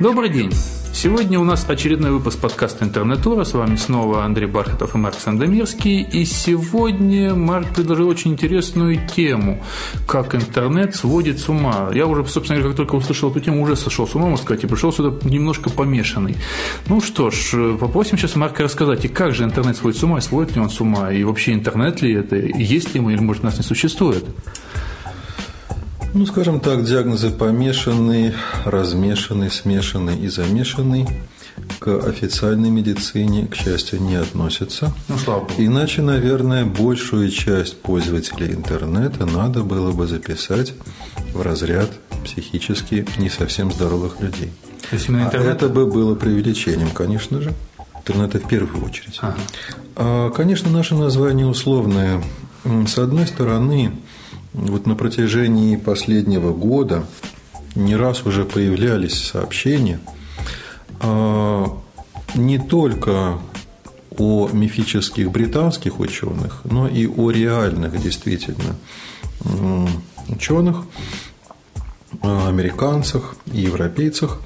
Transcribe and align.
Добрый 0.00 0.28
день! 0.28 0.52
Сегодня 0.92 1.40
у 1.40 1.44
нас 1.44 1.68
очередной 1.68 2.12
выпуск 2.12 2.38
подкаста 2.38 2.84
«Интернетура». 2.84 3.42
С 3.42 3.52
вами 3.52 3.74
снова 3.74 4.24
Андрей 4.24 4.46
Бархатов 4.46 4.94
и 4.94 4.98
Марк 4.98 5.16
Сандомирский. 5.18 6.02
И 6.02 6.24
сегодня 6.24 7.34
Марк 7.34 7.74
предложил 7.74 8.06
очень 8.06 8.30
интересную 8.30 9.04
тему 9.08 9.60
«Как 10.06 10.36
интернет 10.36 10.94
сводит 10.94 11.40
с 11.40 11.48
ума». 11.48 11.90
Я 11.92 12.06
уже, 12.06 12.24
собственно 12.26 12.60
говоря, 12.60 12.76
как 12.76 12.76
только 12.76 12.94
услышал 12.94 13.32
эту 13.32 13.40
тему, 13.40 13.60
уже 13.60 13.74
сошел 13.74 14.06
с 14.06 14.14
ума, 14.14 14.28
можно 14.28 14.44
сказать, 14.44 14.62
и 14.62 14.68
пришел 14.68 14.92
сюда 14.92 15.16
немножко 15.28 15.68
помешанный. 15.68 16.36
Ну 16.86 17.00
что 17.00 17.30
ж, 17.30 17.76
попросим 17.76 18.18
сейчас 18.18 18.36
Марка 18.36 18.62
рассказать, 18.62 19.04
и 19.04 19.08
как 19.08 19.34
же 19.34 19.42
интернет 19.42 19.76
сводит 19.76 19.98
с 19.98 20.04
ума, 20.04 20.18
и 20.18 20.20
сводит 20.20 20.54
ли 20.54 20.60
он 20.60 20.70
с 20.70 20.80
ума, 20.80 21.10
и 21.10 21.24
вообще 21.24 21.54
интернет 21.54 22.02
ли 22.02 22.12
это, 22.12 22.36
есть 22.36 22.94
ли 22.94 23.00
мы, 23.00 23.14
или, 23.14 23.20
может, 23.20 23.42
нас 23.42 23.56
не 23.56 23.64
существует. 23.64 24.24
Ну, 26.14 26.26
скажем 26.26 26.60
так, 26.60 26.84
диагнозы 26.84 27.30
помешанный, 27.30 28.32
размешанный, 28.64 29.50
смешанный 29.50 30.18
и 30.18 30.28
замешанный 30.28 31.06
к 31.78 31.88
официальной 32.06 32.70
медицине, 32.70 33.46
к 33.46 33.54
счастью, 33.54 34.00
не 34.02 34.16
относятся. 34.16 34.92
Ну, 35.08 35.18
слава 35.18 35.40
богу. 35.40 35.52
Иначе, 35.58 36.02
наверное, 36.02 36.64
большую 36.64 37.30
часть 37.30 37.80
пользователей 37.82 38.54
интернета 38.54 39.26
надо 39.26 39.62
было 39.62 39.92
бы 39.92 40.06
записать 40.06 40.74
в 41.34 41.42
разряд 41.42 41.90
психически 42.24 43.06
не 43.18 43.28
совсем 43.28 43.70
здоровых 43.72 44.20
людей. 44.20 44.50
То 44.90 44.96
есть 44.96 45.08
А 45.10 45.12
интернет? 45.12 45.56
это 45.56 45.68
бы 45.68 45.86
было 45.86 46.14
преувеличением, 46.14 46.90
конечно 46.90 47.40
же. 47.42 47.52
Интернета 47.96 48.38
в 48.38 48.48
первую 48.48 48.84
очередь. 48.84 49.18
Ага. 49.20 49.36
А, 49.96 50.30
Конечно, 50.30 50.70
наше 50.70 50.94
название 50.94 51.46
условное. 51.46 52.22
С 52.86 52.98
одной 52.98 53.26
стороны, 53.26 53.92
вот 54.66 54.86
на 54.86 54.94
протяжении 54.94 55.76
последнего 55.76 56.52
года 56.52 57.06
не 57.74 57.96
раз 57.96 58.26
уже 58.26 58.44
появлялись 58.44 59.14
сообщения 59.14 60.00
а, 61.00 61.78
не 62.34 62.58
только 62.58 63.38
о 64.16 64.48
мифических 64.52 65.30
британских 65.30 66.00
ученых, 66.00 66.62
но 66.64 66.88
и 66.88 67.06
о 67.06 67.30
реальных 67.30 68.00
действительно 68.02 68.74
ученых, 70.28 70.84
а, 72.22 72.48
американцах 72.48 73.36
и 73.52 73.60
европейцах, 73.60 74.40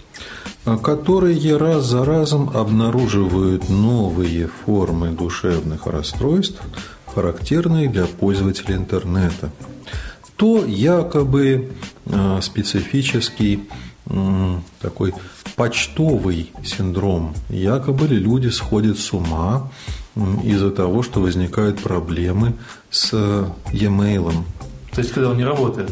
а, 0.64 0.76
которые 0.76 1.56
раз 1.56 1.86
за 1.86 2.04
разом 2.04 2.50
обнаруживают 2.54 3.68
новые 3.68 4.48
формы 4.48 5.10
душевных 5.10 5.86
расстройств, 5.86 6.60
характерные 7.12 7.88
для 7.88 8.06
пользователей 8.06 8.76
интернета. 8.76 9.50
То 10.36 10.64
якобы 10.64 11.70
а, 12.06 12.40
специфический 12.40 13.68
такой 14.80 15.14
почтовый 15.56 16.52
синдром. 16.64 17.34
Якобы 17.48 18.08
люди 18.08 18.48
сходят 18.48 18.98
с 18.98 19.12
ума 19.12 19.70
из-за 20.44 20.70
того, 20.70 21.02
что 21.02 21.20
возникают 21.20 21.80
проблемы 21.80 22.54
с 22.90 23.10
э, 23.12 23.44
e-mail, 23.72 24.44
То 24.92 25.00
есть, 25.00 25.12
когда 25.12 25.30
он 25.30 25.38
не 25.38 25.44
работает. 25.44 25.90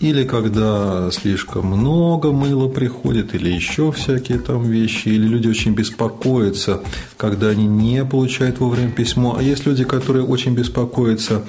Или 0.00 0.24
когда 0.24 1.10
слишком 1.10 1.66
много 1.66 2.32
мыла 2.32 2.68
приходит, 2.68 3.34
или 3.34 3.50
еще 3.50 3.92
всякие 3.92 4.38
там 4.38 4.62
вещи, 4.62 5.08
или 5.08 5.26
люди 5.26 5.48
очень 5.48 5.72
беспокоятся, 5.72 6.80
когда 7.16 7.48
они 7.48 7.66
не 7.66 8.04
получают 8.04 8.60
вовремя 8.60 8.90
письмо. 8.90 9.36
А 9.38 9.42
есть 9.42 9.66
люди, 9.66 9.84
которые 9.84 10.24
очень 10.24 10.54
беспокоятся, 10.54 11.44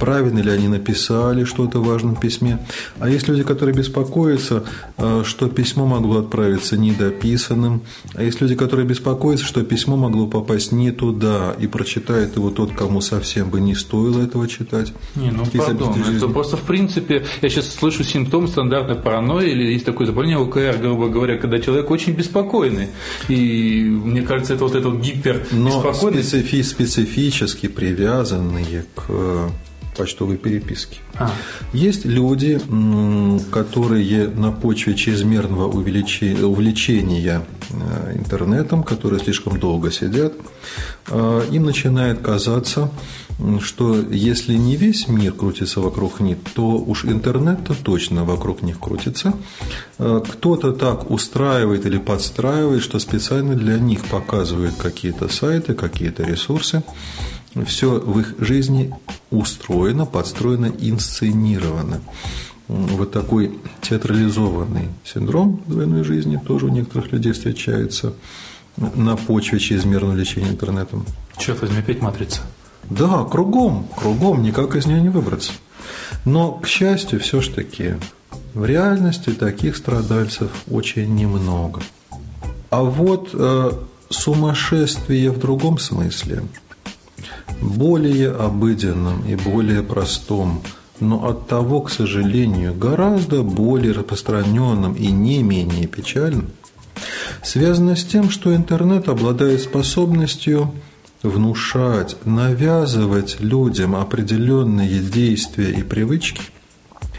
правильно 0.00 0.40
ли 0.40 0.50
они 0.50 0.68
написали 0.68 1.44
что-то 1.44 1.78
в 1.80 1.86
важном 1.86 2.16
письме. 2.16 2.58
А 2.98 3.08
есть 3.08 3.28
люди, 3.28 3.42
которые 3.42 3.74
беспокоятся, 3.74 4.64
э, 4.98 5.22
что 5.24 5.48
письмо 5.48 5.86
могло 5.86 6.18
отправиться 6.20 6.76
недописанным. 6.76 7.82
А 8.14 8.22
есть 8.22 8.40
люди, 8.40 8.54
которые 8.54 8.86
беспокоятся, 8.86 9.44
что 9.44 9.62
письмо 9.62 9.96
могло 9.96 10.26
попасть 10.26 10.72
не 10.72 10.90
туда, 10.90 11.54
и 11.58 11.66
прочитает 11.66 12.36
его 12.36 12.50
тот, 12.50 12.72
кому 12.72 13.00
совсем 13.00 13.50
бы 13.50 13.60
не 13.60 13.74
стоило 13.74 14.22
этого 14.22 14.48
читать. 14.48 14.92
Не, 15.14 15.30
ну 15.30 15.44
Какие 15.44 15.62
пардон, 15.62 15.90
это 16.00 16.04
жизни. 16.04 16.32
просто 16.32 16.56
в 16.56 16.62
принципе, 16.62 17.24
я 17.42 17.48
сейчас 17.48 17.72
слышу 17.74 18.04
симптом 18.04 18.48
стандартной 18.48 18.96
паранойи, 18.96 19.50
или 19.50 19.72
есть 19.72 19.84
такое 19.84 20.06
заболевание 20.06 20.38
ОКР, 20.38 20.78
грубо 20.80 21.08
говоря, 21.08 21.38
когда 21.38 21.58
человек 21.58 21.90
очень 21.90 22.12
беспокойный. 22.12 22.88
И 23.28 23.82
мне 23.82 24.22
кажется, 24.22 24.54
это 24.54 24.64
вот 24.64 24.74
эта 24.74 24.88
вот 24.88 24.98
Но 24.98 25.02
гипербеспокойность. 25.04 26.28
специфи- 26.28 26.62
специфически 26.62 27.68
привязанные 27.68 28.84
к 28.94 29.04
э, 29.08 29.48
почтовой 29.94 30.36
переписке. 30.36 30.98
А, 31.14 31.30
Есть 31.72 32.04
люди, 32.04 32.60
которые 33.50 34.28
на 34.28 34.52
почве 34.52 34.94
чрезмерного 34.94 35.66
увлечения 35.68 37.42
э, 37.70 38.16
интернетом, 38.16 38.82
которые 38.82 39.20
слишком 39.20 39.58
долго 39.58 39.90
сидят, 39.90 40.32
э, 41.08 41.42
им 41.50 41.64
начинает 41.64 42.20
казаться, 42.20 42.90
что 43.60 43.96
если 44.10 44.54
не 44.54 44.76
весь 44.76 45.08
мир 45.08 45.32
крутится 45.32 45.80
вокруг 45.80 46.20
них, 46.20 46.38
то 46.54 46.62
уж 46.62 47.04
интернет-то 47.04 47.74
точно 47.74 48.24
вокруг 48.24 48.62
них 48.62 48.78
крутится. 48.78 49.34
Э, 49.98 50.20
Кто-то 50.26 50.72
так 50.72 51.10
устраивает 51.10 51.86
или 51.86 51.98
подстраивает, 51.98 52.82
что 52.82 52.98
специально 52.98 53.54
для 53.54 53.78
них 53.78 54.04
показывают 54.04 54.74
какие-то 54.76 55.28
сайты, 55.28 55.74
какие-то 55.74 56.22
ресурсы. 56.22 56.82
Все 57.66 58.00
в 58.00 58.18
их 58.18 58.34
жизни 58.38 58.92
устроено, 59.30 60.06
подстроено, 60.06 60.72
инсценировано. 60.78 62.00
Вот 62.68 63.12
такой 63.12 63.58
театрализованный 63.82 64.88
синдром 65.04 65.62
двойной 65.66 66.02
жизни 66.02 66.40
тоже 66.44 66.66
у 66.66 66.70
некоторых 66.70 67.12
людей 67.12 67.32
встречается 67.32 68.14
на 68.76 69.16
почве 69.16 69.58
чрезмерного 69.58 70.14
лечения 70.14 70.48
интернетом. 70.48 71.04
черт 71.36 71.60
возьми, 71.60 71.78
опять 71.78 72.00
матрица. 72.00 72.40
Да, 72.90 73.24
кругом, 73.24 73.86
кругом, 73.96 74.42
никак 74.42 74.76
из 74.76 74.86
нее 74.86 75.00
не 75.00 75.08
выбраться. 75.08 75.52
Но, 76.24 76.52
к 76.52 76.66
счастью, 76.66 77.20
все 77.20 77.40
ж 77.40 77.48
таки 77.48 77.94
в 78.54 78.64
реальности 78.64 79.30
таких 79.30 79.76
страдальцев 79.76 80.50
очень 80.70 81.14
немного. 81.14 81.82
А 82.70 82.82
вот 82.82 83.30
э, 83.32 83.72
сумасшествие 84.10 85.30
в 85.30 85.38
другом 85.38 85.78
смысле, 85.78 86.42
более 87.60 88.32
обыденном 88.32 89.26
и 89.26 89.36
более 89.36 89.82
простом, 89.82 90.62
но 91.00 91.26
от 91.26 91.48
того, 91.48 91.82
к 91.82 91.90
сожалению, 91.90 92.74
гораздо 92.74 93.42
более 93.42 93.92
распространенным 93.92 94.94
и 94.94 95.08
не 95.08 95.42
менее 95.42 95.86
печальным, 95.86 96.50
связано 97.42 97.96
с 97.96 98.04
тем, 98.04 98.30
что 98.30 98.54
интернет 98.54 99.08
обладает 99.08 99.60
способностью 99.60 100.72
внушать, 101.22 102.16
навязывать 102.24 103.40
людям 103.40 103.96
определенные 103.96 105.00
действия 105.00 105.70
и 105.70 105.82
привычки, 105.82 106.42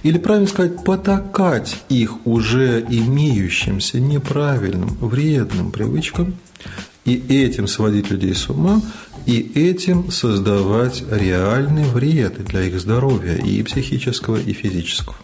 или, 0.04 0.20
правильно 0.20 0.48
сказать, 0.48 0.84
потакать 0.84 1.78
их 1.90 2.28
уже 2.28 2.86
имеющимся 2.88 4.00
неправильным, 4.00 4.90
вредным 5.00 5.72
привычкам, 5.72 6.36
и 7.06 7.24
этим 7.30 7.68
сводить 7.68 8.10
людей 8.10 8.34
с 8.34 8.50
ума, 8.50 8.82
и 9.26 9.40
этим 9.56 10.12
создавать 10.12 11.04
реальный 11.10 11.86
вред 11.86 12.44
для 12.46 12.64
их 12.64 12.80
здоровья 12.80 13.36
и 13.36 13.62
психического, 13.64 14.38
и 14.38 14.54
физического. 14.54 15.16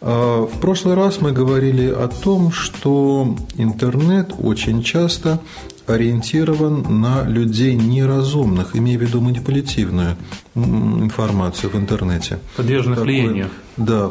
А, 0.00 0.46
В 0.46 0.60
прошлый 0.60 0.94
раз 0.94 1.20
мы 1.20 1.32
говорили 1.32 1.88
о 1.88 2.08
том, 2.08 2.52
что 2.52 3.36
интернет 3.56 4.32
очень 4.38 4.82
часто 4.82 5.40
ориентирован 5.86 7.00
на 7.00 7.22
людей 7.22 7.74
неразумных, 7.74 8.76
имея 8.76 8.98
в 8.98 9.02
виду 9.02 9.20
манипулятивную 9.20 10.16
информацию 10.54 11.70
в 11.70 11.76
интернете. 11.76 12.38
Подверженных 12.56 12.98
Такой, 12.98 13.14
влиянию. 13.14 13.48
Да, 13.76 14.10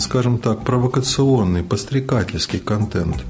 скажем 0.00 0.38
так, 0.38 0.64
провокационный, 0.64 1.62
подстрекательский 1.62 2.58
контент 2.58 3.24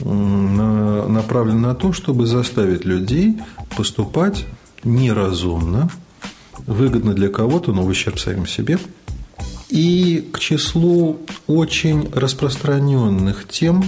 направлен 0.00 1.60
на 1.60 1.74
то, 1.74 1.92
чтобы 1.92 2.26
заставить 2.26 2.84
людей 2.84 3.40
поступать 3.76 4.44
неразумно, 4.84 5.90
выгодно 6.66 7.14
для 7.14 7.28
кого-то, 7.28 7.72
но 7.72 7.82
в 7.82 7.88
ущерб 7.88 8.18
самим 8.18 8.46
себе. 8.46 8.78
И 9.68 10.28
к 10.32 10.38
числу 10.38 11.20
очень 11.46 12.10
распространенных 12.12 13.48
тем, 13.48 13.84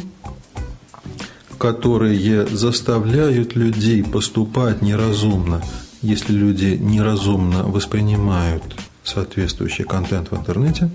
которые 1.59 2.47
заставляют 2.47 3.55
людей 3.55 4.03
поступать 4.03 4.83
неразумно, 4.83 5.63
если 6.01 6.33
люди 6.33 6.79
неразумно 6.81 7.65
воспринимают 7.65 8.63
соответствующий 9.03 9.85
контент 9.85 10.31
в 10.31 10.37
интернете, 10.37 10.91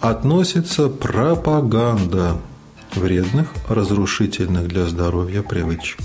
относится 0.00 0.88
пропаганда 0.88 2.38
вредных, 2.94 3.48
разрушительных 3.68 4.68
для 4.68 4.86
здоровья 4.86 5.42
привычек. 5.42 6.00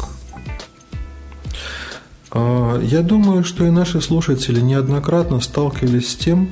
А, 2.32 2.80
Я 2.82 3.02
думаю, 3.02 3.44
что 3.44 3.66
и 3.66 3.70
наши 3.70 4.02
слушатели 4.02 4.60
неоднократно 4.60 5.40
сталкивались 5.40 6.12
с 6.12 6.16
тем, 6.16 6.50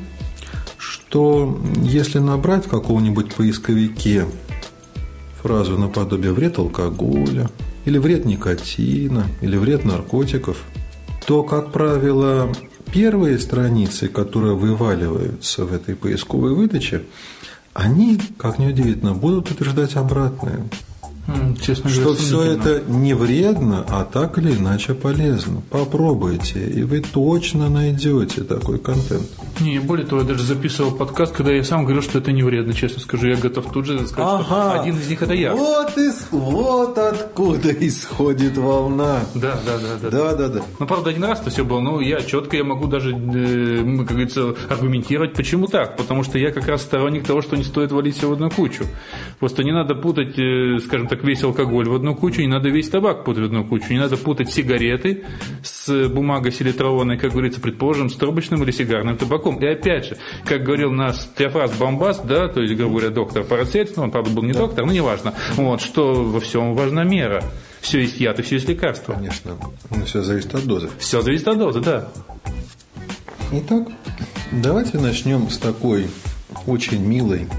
что 0.78 1.60
если 1.82 2.20
набрать 2.20 2.66
в 2.66 2.70
каком-нибудь 2.70 3.34
поисковике 3.34 4.26
фразу 5.42 5.78
наподобие 5.78 6.34
«вред 6.34 6.60
алкоголя», 6.60 7.50
или 7.86 7.98
«вред 7.98 8.26
никотина», 8.26 9.26
или 9.42 9.58
«вред 9.58 9.86
наркотиков», 9.86 10.58
то, 11.26 11.44
как 11.44 11.72
правило, 11.72 12.52
первые 12.92 13.40
страницы, 13.40 14.08
которые 14.08 14.56
вываливаются 14.56 15.66
в 15.66 15.74
этой 15.74 15.96
поисковой 15.96 16.54
выдаче, 16.54 17.04
они, 17.74 18.20
как 18.38 18.60
ни 18.60 18.68
удивительно, 18.68 19.14
будут 19.14 19.52
утверждать 19.52 19.96
обратное. 19.96 20.66
Честно 21.62 21.90
что 21.90 22.02
говоря, 22.02 22.20
все 22.20 22.42
это 22.44 22.82
не 22.88 23.14
вредно, 23.14 23.86
а 23.90 24.04
так 24.04 24.38
или 24.38 24.56
иначе 24.56 24.94
полезно. 24.94 25.62
Попробуйте, 25.70 26.60
и 26.60 26.84
вы 26.84 27.02
точно 27.02 27.70
найдете 27.70 28.44
такой 28.44 28.80
контент. 28.80 29.28
Не, 29.60 29.80
более 29.80 30.06
того, 30.06 30.22
я 30.22 30.28
даже 30.28 30.44
записывал 30.44 30.92
подкаст, 30.92 31.34
когда 31.34 31.52
я 31.52 31.64
сам 31.64 31.84
говорил, 31.84 32.02
что 32.02 32.18
это 32.18 32.32
не 32.32 32.42
вредно, 32.42 32.74
честно 32.74 33.00
скажу. 33.00 33.28
Я 33.28 33.36
готов 33.36 33.72
тут 33.72 33.86
же 33.86 34.08
сказать, 34.08 34.42
ага. 34.42 34.44
что 34.44 34.82
один 34.82 34.98
из 34.98 35.08
них 35.08 35.22
это 35.22 35.34
я. 35.34 35.54
Вот, 35.54 35.98
из, 35.98 36.28
вот 36.32 36.98
откуда 36.98 37.72
исходит 37.72 38.58
волна. 38.58 39.20
Да, 39.36 39.60
да, 39.66 39.78
да. 39.78 40.10
Да, 40.10 40.10
да, 40.10 40.34
да. 40.36 40.50
да. 40.50 40.62
Ну, 40.80 40.88
правда, 40.88 41.12
один 41.12 41.24
раз-то 41.24 41.50
все 41.50 41.64
было, 41.64 41.80
но 41.80 42.02
я 42.02 42.22
четко, 42.22 42.58
я 42.58 42.64
могу 42.64 42.88
даже, 42.88 43.12
э, 43.12 43.84
как 43.98 44.08
говорится, 44.08 44.56
аргументировать, 44.70 45.34
почему 45.34 45.68
так. 45.68 45.98
Потому 45.98 46.24
что 46.24 46.40
я 46.40 46.52
как 46.52 46.68
раз 46.68 46.82
сторонник 46.82 47.26
того, 47.26 47.42
что 47.42 47.56
не 47.56 47.64
стоит 47.64 47.92
валить 47.92 48.18
все 48.18 48.28
в 48.28 48.34
одну 48.34 48.50
кучу. 48.50 48.86
Просто 49.40 49.64
не 49.64 49.72
надо 49.72 49.94
путать, 49.94 50.38
э, 50.40 50.80
скажем 50.84 51.08
так, 51.12 51.26
весь 51.26 51.44
алкоголь 51.44 51.90
в 51.90 51.94
одну 51.94 52.16
кучу, 52.16 52.40
не 52.40 52.48
надо 52.48 52.70
весь 52.70 52.88
табак 52.88 53.26
путать 53.26 53.44
в 53.44 53.46
одну 53.48 53.66
кучу, 53.66 53.92
не 53.92 54.00
надо 54.00 54.16
путать 54.16 54.50
сигареты 54.50 55.26
с 55.62 56.08
бумагой 56.08 56.54
селитронной, 56.54 57.18
как 57.18 57.32
говорится, 57.32 57.60
предположим, 57.60 58.10
с 58.10 58.16
трубочным 58.16 58.64
или 58.64 58.72
сигарным 58.72 59.18
табаком. 59.18 59.58
И 59.58 59.66
опять 59.66 60.06
же, 60.06 60.18
как 60.46 60.64
говорил 60.64 60.90
наш 60.90 61.18
Теофраз 61.38 61.74
Бомбас, 61.74 62.22
да, 62.22 62.48
то 62.48 62.62
есть, 62.62 62.76
грубо 62.76 63.00
говоря, 63.00 63.10
доктор 63.10 63.44
Парацельс, 63.44 63.94
ну, 63.98 64.04
он, 64.04 64.12
правда, 64.12 64.30
был 64.30 64.44
не 64.44 64.54
да. 64.54 64.60
доктор, 64.60 64.86
но 64.86 64.94
неважно, 64.94 65.34
вот, 65.58 65.82
что 65.82 66.14
во 66.14 66.40
всем 66.40 66.76
важна 66.76 67.04
мера. 67.04 67.44
Все 67.82 68.00
есть 68.00 68.18
яд 68.22 68.40
и 68.40 68.44
все 68.44 68.56
есть 68.56 68.70
лекарство. 68.70 69.12
Конечно. 69.12 69.58
Но 69.90 70.06
все 70.06 70.22
зависит 70.22 70.56
от 70.56 70.64
дозы. 70.64 70.90
Все 70.98 71.22
зависит 71.22 71.50
от 71.50 71.58
дозы, 71.58 71.82
да. 71.82 72.08
Итак, 73.52 73.90
давайте 74.54 74.98
начнем 74.98 75.50
с 75.50 75.58
такой 75.58 76.08
очень 76.66 77.06
милой 77.06 77.50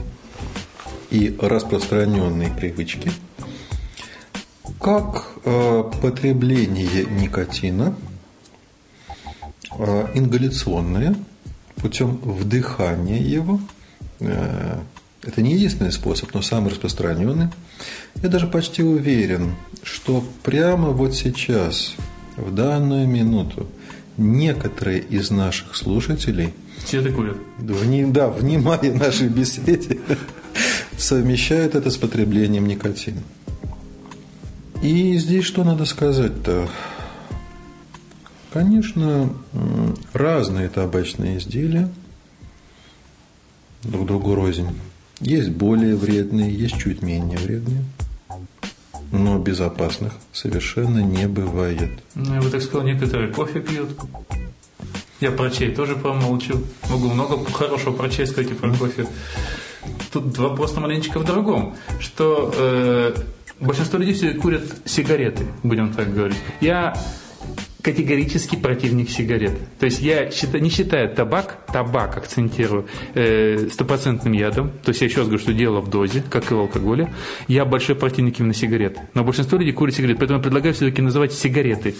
и 1.11 1.37
распространенной 1.39 2.49
привычки– 2.59 3.13
как 4.83 5.29
э, 5.45 5.85
потребление 6.03 7.05
никотина 7.05 7.95
э, 9.79 10.07
ингаляционное 10.15 11.15
путем 11.77 12.17
вдыхания 12.17 13.19
его 13.19 13.61
э, 14.19 14.81
это 15.23 15.41
не 15.41 15.55
единственный 15.55 15.93
способ, 15.93 16.35
но 16.35 16.43
самый 16.43 16.71
распространенный. 16.71 17.49
Я 18.23 18.29
даже 18.29 18.49
почти 18.49 18.83
уверен, 18.83 19.55
что 19.85 20.25
прямо 20.43 20.89
вот 20.89 21.15
сейчас, 21.15 21.95
в 22.37 22.53
данную 22.53 23.07
минуту, 23.07 23.69
некоторые 24.17 24.99
из 24.99 25.31
наших 25.31 25.77
слушателей 25.77 26.53
все 26.85 27.01
это 27.01 27.13
курят. 27.13 27.37
Да, 27.61 28.29
внимание 28.31 28.93
нашей 28.93 29.29
беседе 29.29 30.01
совмещают 30.99 31.77
это 31.77 31.89
с 31.91 31.97
потреблением 31.97 32.67
никотина. 32.67 33.23
И 34.83 35.17
здесь 35.17 35.45
что 35.45 35.63
надо 35.63 35.85
сказать-то? 35.85 36.69
Конечно, 38.53 39.33
разные 40.13 40.69
табачные 40.69 41.39
изделия 41.39 41.89
друг 43.85 44.07
другу 44.07 44.35
рознь. 44.35 44.69
Есть 45.21 45.51
более 45.51 45.95
вредные, 45.95 46.53
есть 46.53 46.79
чуть 46.79 47.01
менее 47.01 47.39
вредные. 47.39 47.85
Но 49.13 49.39
безопасных 49.39 50.15
совершенно 50.33 50.99
не 50.99 51.29
бывает. 51.29 51.91
Ну, 52.17 52.35
я 52.35 52.43
бы 52.43 52.51
так 52.51 52.63
сказал, 52.63 52.85
некоторые 52.85 53.33
кофе 53.33 53.61
пьют. 53.61 53.91
Я 55.21 55.31
про 55.31 55.49
чай 55.51 55.71
тоже 55.71 55.95
промолчу. 55.95 56.61
Могу 56.91 57.09
много 57.09 57.45
хорошего 57.53 57.95
про 57.95 58.09
чай 58.09 58.27
сказать 58.27 58.51
и 58.51 58.55
про 58.55 58.75
кофе. 58.75 59.07
Тут 60.13 60.37
вопрос 60.39 60.75
на 60.75 60.81
маленечко 60.81 61.21
в 61.21 61.25
другом. 61.25 61.77
Что 62.01 62.53
э, 62.57 63.15
большинство 63.63 63.99
людей 63.99 64.15
все 64.15 64.35
курят 64.35 64.65
сигареты, 64.85 65.47
будем 65.63 65.93
так 65.93 66.13
говорить. 66.13 66.39
Я 66.61 66.95
категорически 67.83 68.57
противник 68.57 69.11
сигарет. 69.11 69.59
То 69.79 69.87
есть 69.87 70.01
я 70.01 70.31
считаю, 70.31 70.63
не 70.63 70.71
считаю 70.71 71.09
табак, 71.11 71.59
табак 71.67 72.17
акцентирую, 72.17 72.87
э, 73.15 73.69
стопроцентным 73.73 74.33
ядом. 74.33 74.71
То 74.85 74.91
есть 74.91 75.01
я 75.01 75.09
еще 75.09 75.19
раз 75.19 75.27
говорю, 75.27 75.43
что 75.43 75.53
дело 75.53 75.81
в 75.81 75.91
дозе, 75.91 76.23
как 76.31 76.51
и 76.51 76.55
в 76.55 76.61
алкоголе. 76.61 77.13
Я 77.49 77.65
большой 77.65 77.97
противник 77.97 78.39
именно 78.39 78.55
сигарет. 78.55 78.99
Но 79.15 79.25
большинство 79.25 79.59
людей 79.59 79.73
курят 79.73 79.95
сигареты. 79.95 80.19
Поэтому 80.21 80.39
я 80.39 80.43
предлагаю 80.43 80.75
все-таки 80.75 81.03
называть 81.03 81.33
сигареты. 81.33 81.95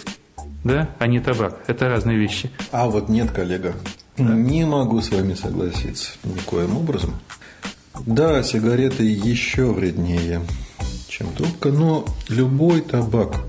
Да, 0.63 0.89
а 0.97 1.07
не 1.07 1.19
табак. 1.19 1.59
Это 1.67 1.89
разные 1.89 2.17
вещи. 2.17 2.49
А 2.71 2.87
вот 2.87 3.09
нет, 3.09 3.31
коллега. 3.31 3.75
Да. 4.17 4.23
Не 4.23 4.65
могу 4.65 5.01
с 5.01 5.11
вами 5.11 5.33
согласиться 5.33 6.11
никоим 6.23 6.77
образом. 6.77 7.13
Да, 8.05 8.41
сигареты 8.43 9.03
еще 9.03 9.71
вреднее 9.71 10.41
чем 11.17 11.27
трубка, 11.33 11.69
но 11.69 12.05
любой 12.27 12.81
табак, 12.81 13.43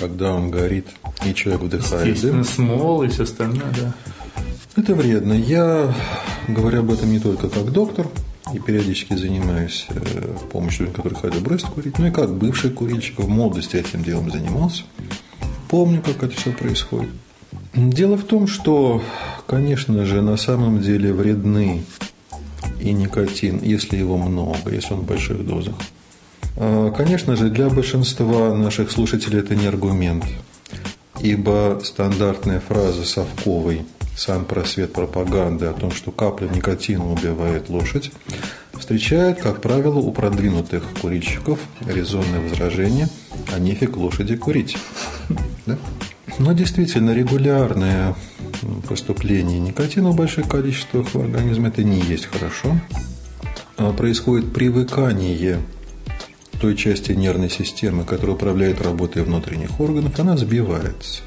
когда 0.00 0.32
он 0.32 0.50
горит, 0.50 0.86
и 1.26 1.34
человек 1.34 1.62
вдыхает 1.62 2.20
дым... 2.20 2.42
смол 2.42 3.02
и 3.02 3.08
все 3.08 3.24
остальное, 3.24 3.70
да. 3.76 3.94
Это 4.76 4.94
вредно. 4.94 5.34
Я 5.34 5.94
говорю 6.48 6.80
об 6.80 6.90
этом 6.90 7.12
не 7.12 7.18
только 7.18 7.50
как 7.50 7.70
доктор, 7.70 8.08
и 8.54 8.58
периодически 8.58 9.14
занимаюсь 9.14 9.86
э, 9.90 10.36
помощью 10.50 10.86
людям, 10.86 11.02
которые 11.02 11.20
хотят 11.20 11.42
бросить 11.42 11.66
курить, 11.66 11.98
но 11.98 12.08
и 12.08 12.10
как 12.10 12.34
бывший 12.34 12.70
курильщик 12.70 13.18
в 13.18 13.28
молодости 13.28 13.76
этим 13.76 14.02
делом 14.02 14.30
занимался. 14.30 14.84
Помню, 15.68 16.02
как 16.02 16.22
это 16.22 16.34
все 16.34 16.50
происходит. 16.50 17.10
Дело 17.74 18.16
в 18.16 18.24
том, 18.24 18.46
что, 18.46 19.02
конечно 19.46 20.04
же, 20.06 20.22
на 20.22 20.36
самом 20.36 20.80
деле 20.80 21.12
вредны 21.12 21.84
и 22.80 22.92
никотин, 22.92 23.60
если 23.62 23.96
его 23.96 24.16
много, 24.16 24.70
если 24.70 24.94
он 24.94 25.00
в 25.00 25.06
больших 25.06 25.46
дозах. 25.46 25.74
А, 26.56 26.90
конечно 26.90 27.36
же, 27.36 27.50
для 27.50 27.68
большинства 27.68 28.54
наших 28.54 28.90
слушателей 28.90 29.40
это 29.40 29.54
не 29.54 29.66
аргумент, 29.66 30.24
ибо 31.20 31.80
стандартная 31.82 32.60
фраза 32.60 33.04
совковой 33.04 33.82
сам 34.16 34.44
просвет 34.44 34.92
пропаганды 34.92 35.66
о 35.66 35.72
том, 35.72 35.90
что 35.90 36.10
капля 36.10 36.48
никотина 36.48 37.10
убивает 37.10 37.68
лошадь, 37.68 38.12
встречает, 38.74 39.40
как 39.40 39.60
правило, 39.62 39.98
у 39.98 40.12
продвинутых 40.12 40.84
курильщиков 41.00 41.58
резонное 41.86 42.40
возражение 42.40 43.08
«а 43.52 43.58
нефиг 43.58 43.96
лошади 43.96 44.36
курить». 44.36 44.76
Да? 45.66 45.78
Но 46.38 46.52
действительно, 46.52 47.14
регулярное 47.14 48.14
поступление 48.88 49.60
никотина 49.60 50.10
в 50.10 50.16
больших 50.16 50.48
количествах 50.48 51.14
в 51.14 51.20
организме– 51.20 51.68
это 51.68 51.82
не 51.84 52.00
есть 52.00 52.26
хорошо. 52.26 52.76
А 53.76 53.92
происходит 53.92 54.52
привыкание 54.52 55.60
той 56.62 56.76
части 56.76 57.10
нервной 57.10 57.50
системы, 57.50 58.04
которая 58.04 58.36
управляет 58.36 58.80
работой 58.80 59.24
внутренних 59.24 59.80
органов, 59.80 60.16
она 60.20 60.36
сбивается. 60.36 61.22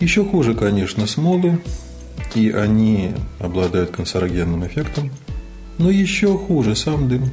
Еще 0.00 0.24
хуже, 0.24 0.56
конечно, 0.56 1.06
смолы, 1.06 1.60
и 2.34 2.50
они 2.50 3.12
обладают 3.38 3.92
канцерогенным 3.92 4.66
эффектом, 4.66 5.12
но 5.78 5.88
еще 5.88 6.36
хуже 6.36 6.74
сам 6.74 7.08
дым 7.08 7.30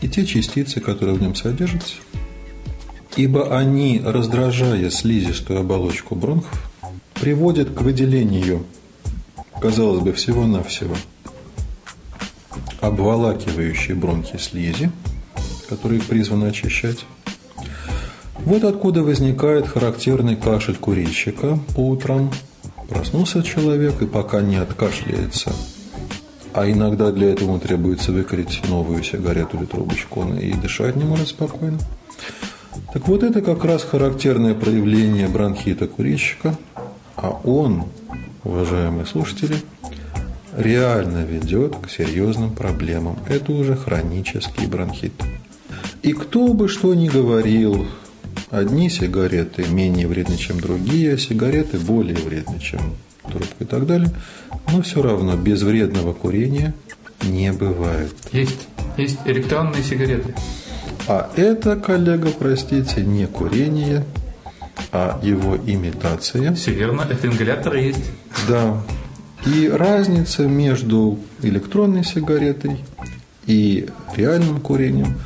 и 0.00 0.08
те 0.08 0.24
частицы, 0.24 0.80
которые 0.80 1.18
в 1.18 1.20
нем 1.20 1.34
содержатся, 1.34 1.96
ибо 3.16 3.58
они, 3.58 4.00
раздражая 4.02 4.88
слизистую 4.88 5.60
оболочку 5.60 6.14
бронхов, 6.14 6.72
приводят 7.20 7.68
к 7.68 7.82
выделению, 7.82 8.64
казалось 9.60 10.02
бы, 10.02 10.14
всего-навсего 10.14 10.96
обволакивающей 12.80 13.92
бронхи 13.92 14.38
слизи, 14.38 14.90
которые 15.70 16.02
призваны 16.02 16.46
очищать. 16.46 17.06
Вот 18.44 18.64
откуда 18.64 19.02
возникает 19.02 19.66
характерный 19.66 20.36
кашель 20.36 20.76
курильщика 20.76 21.58
по 21.74 21.88
утрам. 21.88 22.30
Проснулся 22.88 23.42
человек 23.42 24.02
и 24.02 24.06
пока 24.06 24.40
не 24.40 24.56
откашляется, 24.56 25.52
а 26.52 26.68
иногда 26.68 27.12
для 27.12 27.30
этого 27.30 27.60
требуется 27.60 28.10
выкурить 28.10 28.62
новую 28.68 29.04
сигарету 29.04 29.58
или 29.58 29.64
трубочку, 29.64 30.22
он 30.22 30.36
и 30.36 30.52
дышать 30.54 30.96
не 30.96 31.04
может 31.04 31.28
спокойно. 31.28 31.78
Так 32.92 33.06
вот 33.06 33.22
это 33.22 33.42
как 33.42 33.64
раз 33.64 33.84
характерное 33.84 34.54
проявление 34.54 35.28
бронхита 35.28 35.86
курильщика, 35.86 36.56
а 37.14 37.40
он, 37.44 37.84
уважаемые 38.42 39.06
слушатели, 39.06 39.54
реально 40.56 41.24
ведет 41.24 41.76
к 41.76 41.90
серьезным 41.90 42.50
проблемам. 42.50 43.18
Это 43.28 43.52
уже 43.52 43.76
хронический 43.76 44.66
бронхит. 44.66 45.12
И 46.02 46.12
кто 46.12 46.54
бы 46.54 46.68
что 46.68 46.94
ни 46.94 47.08
говорил, 47.08 47.86
одни 48.50 48.88
сигареты 48.88 49.66
менее 49.68 50.06
вредны, 50.06 50.36
чем 50.36 50.60
другие, 50.60 51.14
а 51.14 51.18
сигареты 51.18 51.78
более 51.78 52.16
вредны, 52.16 52.58
чем 52.58 52.80
трубка 53.22 53.54
и 53.60 53.64
так 53.64 53.86
далее, 53.86 54.10
но 54.72 54.82
все 54.82 55.02
равно 55.02 55.36
безвредного 55.36 56.12
курения 56.12 56.74
не 57.22 57.52
бывает. 57.52 58.14
Есть, 58.32 58.68
есть 58.96 59.18
электронные 59.26 59.82
сигареты. 59.82 60.34
А 61.06 61.30
это, 61.36 61.76
коллега, 61.76 62.30
простите, 62.30 63.02
не 63.02 63.26
курение, 63.26 64.04
а 64.92 65.20
его 65.22 65.56
имитация. 65.56 66.54
Все 66.54 66.72
верно, 66.72 67.06
это 67.08 67.26
ингалятор 67.26 67.76
есть. 67.76 68.10
Да. 68.48 68.82
И 69.46 69.68
разница 69.68 70.46
между 70.46 71.18
электронной 71.42 72.04
сигаретой 72.04 72.78
и 73.46 73.88
реальным 74.14 74.60
курением 74.60 75.16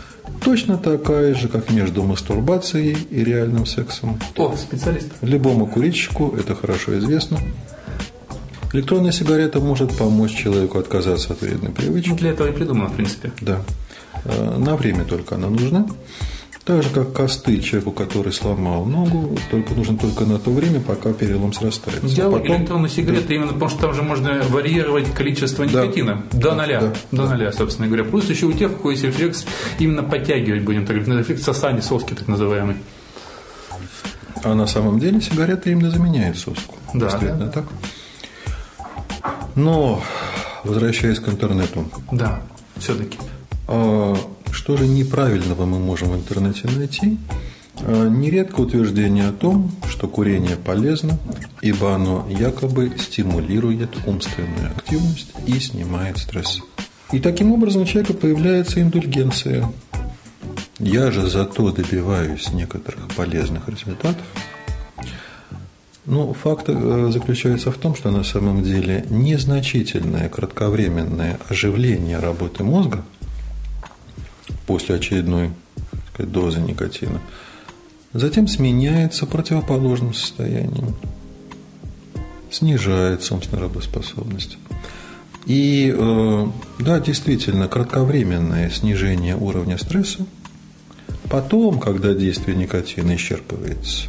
точно 0.45 0.77
такая 0.77 1.35
же, 1.35 1.49
как 1.49 1.71
между 1.71 2.03
мастурбацией 2.03 2.97
и 3.11 3.25
реальным 3.25 3.67
сексом. 3.67 4.21
О, 4.37 4.55
специалист. 4.57 5.09
Любому 5.23 5.67
курильщику 5.67 6.35
это 6.39 6.55
хорошо 6.55 6.99
известно. 6.99 7.39
Электронная 8.73 9.13
сигарета 9.13 9.61
может 9.61 9.97
помочь 9.97 10.35
человеку 10.35 10.79
отказаться 10.79 11.33
от 11.33 11.41
вредной 11.41 11.71
привычки. 11.71 12.11
Ну, 12.11 12.17
для 12.17 12.31
этого 12.31 12.49
и 12.49 12.53
придумано, 12.53 12.89
в 12.89 12.95
принципе. 12.95 13.33
Да. 13.41 13.63
Э, 14.25 14.59
на 14.59 14.77
время 14.77 15.05
только 15.05 15.37
она 15.37 15.49
нужна. 15.49 15.87
Так 16.65 16.83
же, 16.83 16.89
как 16.89 17.13
косты 17.13 17.61
человеку, 17.61 17.93
который 17.93 18.33
сломал 18.33 18.87
ногу, 18.87 19.37
только 19.51 19.75
нужно 19.75 19.99
только 19.99 20.25
на 20.25 20.39
то 20.39 20.51
время, 20.51 20.81
пока 20.81 21.13
перелом 21.13 21.53
срастается. 21.53 22.09
Дело 22.09 22.37
а 22.37 22.41
потом... 22.41 22.57
электронной 22.57 22.89
сигареты 22.89 23.29
да. 23.29 23.35
именно 23.35 23.53
потому, 23.53 23.69
что 23.69 23.81
там 23.81 23.95
же 23.95 24.03
можно 24.03 24.43
варьировать 24.49 25.13
количество 25.13 25.65
никотина 25.65 26.25
да. 26.33 26.39
до 26.39 26.55
ноля. 26.55 26.81
Да. 26.81 26.95
До 27.11 27.29
ноля, 27.29 27.53
собственно 27.53 27.87
говоря. 27.87 28.05
Плюс 28.05 28.31
еще 28.31 28.47
у 28.47 28.53
тех, 28.53 28.73
у 28.73 28.77
кого 28.77 28.93
есть 28.93 29.05
рефлекс, 29.05 29.45
именно 29.79 30.03
подтягивать, 30.03 30.63
будем 30.63 30.87
так 30.87 31.05
говорить, 31.05 31.29
рефлекс 31.29 31.43
сосания, 31.43 31.83
соски 31.83 32.15
так 32.15 32.29
называемый. 32.29 32.77
А 34.43 34.55
на 34.55 34.67
самом 34.67 34.99
деле 34.99 35.21
сигарета 35.21 35.69
именно 35.69 35.91
заменяет 35.91 36.39
соску. 36.39 36.77
Да. 36.95 37.11
Действительно 37.11 37.47
да. 37.47 37.51
так. 37.51 37.65
Но, 39.55 40.03
возвращаясь 40.65 41.21
к 41.21 41.29
интернету. 41.29 41.85
Да, 42.11 42.41
все-таки. 42.79 43.19
А, 43.69 44.17
что 44.55 44.77
же 44.77 44.87
неправильного 44.87 45.67
мы 45.67 45.79
можем 45.79 46.11
в 46.11 46.15
интернете 46.15 46.69
найти? 46.69 47.19
А, 47.81 48.09
нередко 48.09 48.61
утверждение 48.61 49.29
о 49.29 49.33
том, 49.33 49.73
что 49.89 50.07
курение 50.09 50.57
полезно, 50.57 51.19
ибо 51.61 51.95
оно 51.95 52.27
якобы 52.31 52.93
стимулирует 52.99 53.91
умственную 54.07 54.71
активность 54.77 55.33
и 55.47 55.59
снимает 55.59 56.19
стресс. 56.19 56.63
И 57.13 57.19
таким 57.19 57.53
образом 57.53 57.83
у 57.83 57.87
человека 57.87 58.15
появляется 58.15 58.81
индульгенция. 58.81 59.69
Я 60.79 61.11
же 61.11 61.29
зато 61.29 61.71
добиваюсь 61.71 62.53
некоторых 62.53 63.09
полезных 63.15 63.69
результатов, 63.69 64.25
ну, 66.07 66.35
факт 66.35 66.65
э, 66.69 67.09
заключается 67.11 67.73
в 67.73 67.79
том, 67.79 67.97
что 67.97 68.11
на 68.11 68.25
самом 68.25 68.63
деле 68.63 69.07
незначительное 69.09 70.29
кратковременное 70.29 71.39
оживление 71.49 72.19
работы 72.19 72.63
мозга 72.63 73.05
после 74.67 74.97
очередной 74.97 75.51
сказать, 76.13 76.33
дозы 76.33 76.61
никотина 76.61 77.21
затем 78.15 78.47
сменяется 78.49 79.27
противоположным 79.27 80.15
состоянием, 80.15 80.95
снижается 82.51 83.35
умственная 83.35 83.65
работоспособность. 83.65 84.57
И 85.47 85.95
э, 85.95 86.47
да, 86.79 87.01
действительно, 87.01 87.69
кратковременное 87.69 88.71
снижение 88.71 89.37
уровня 89.37 89.77
стресса, 89.77 90.25
потом, 91.29 91.81
когда 91.81 92.15
действие 92.15 92.57
никотина 92.57 93.15
исчерпывается, 93.17 94.09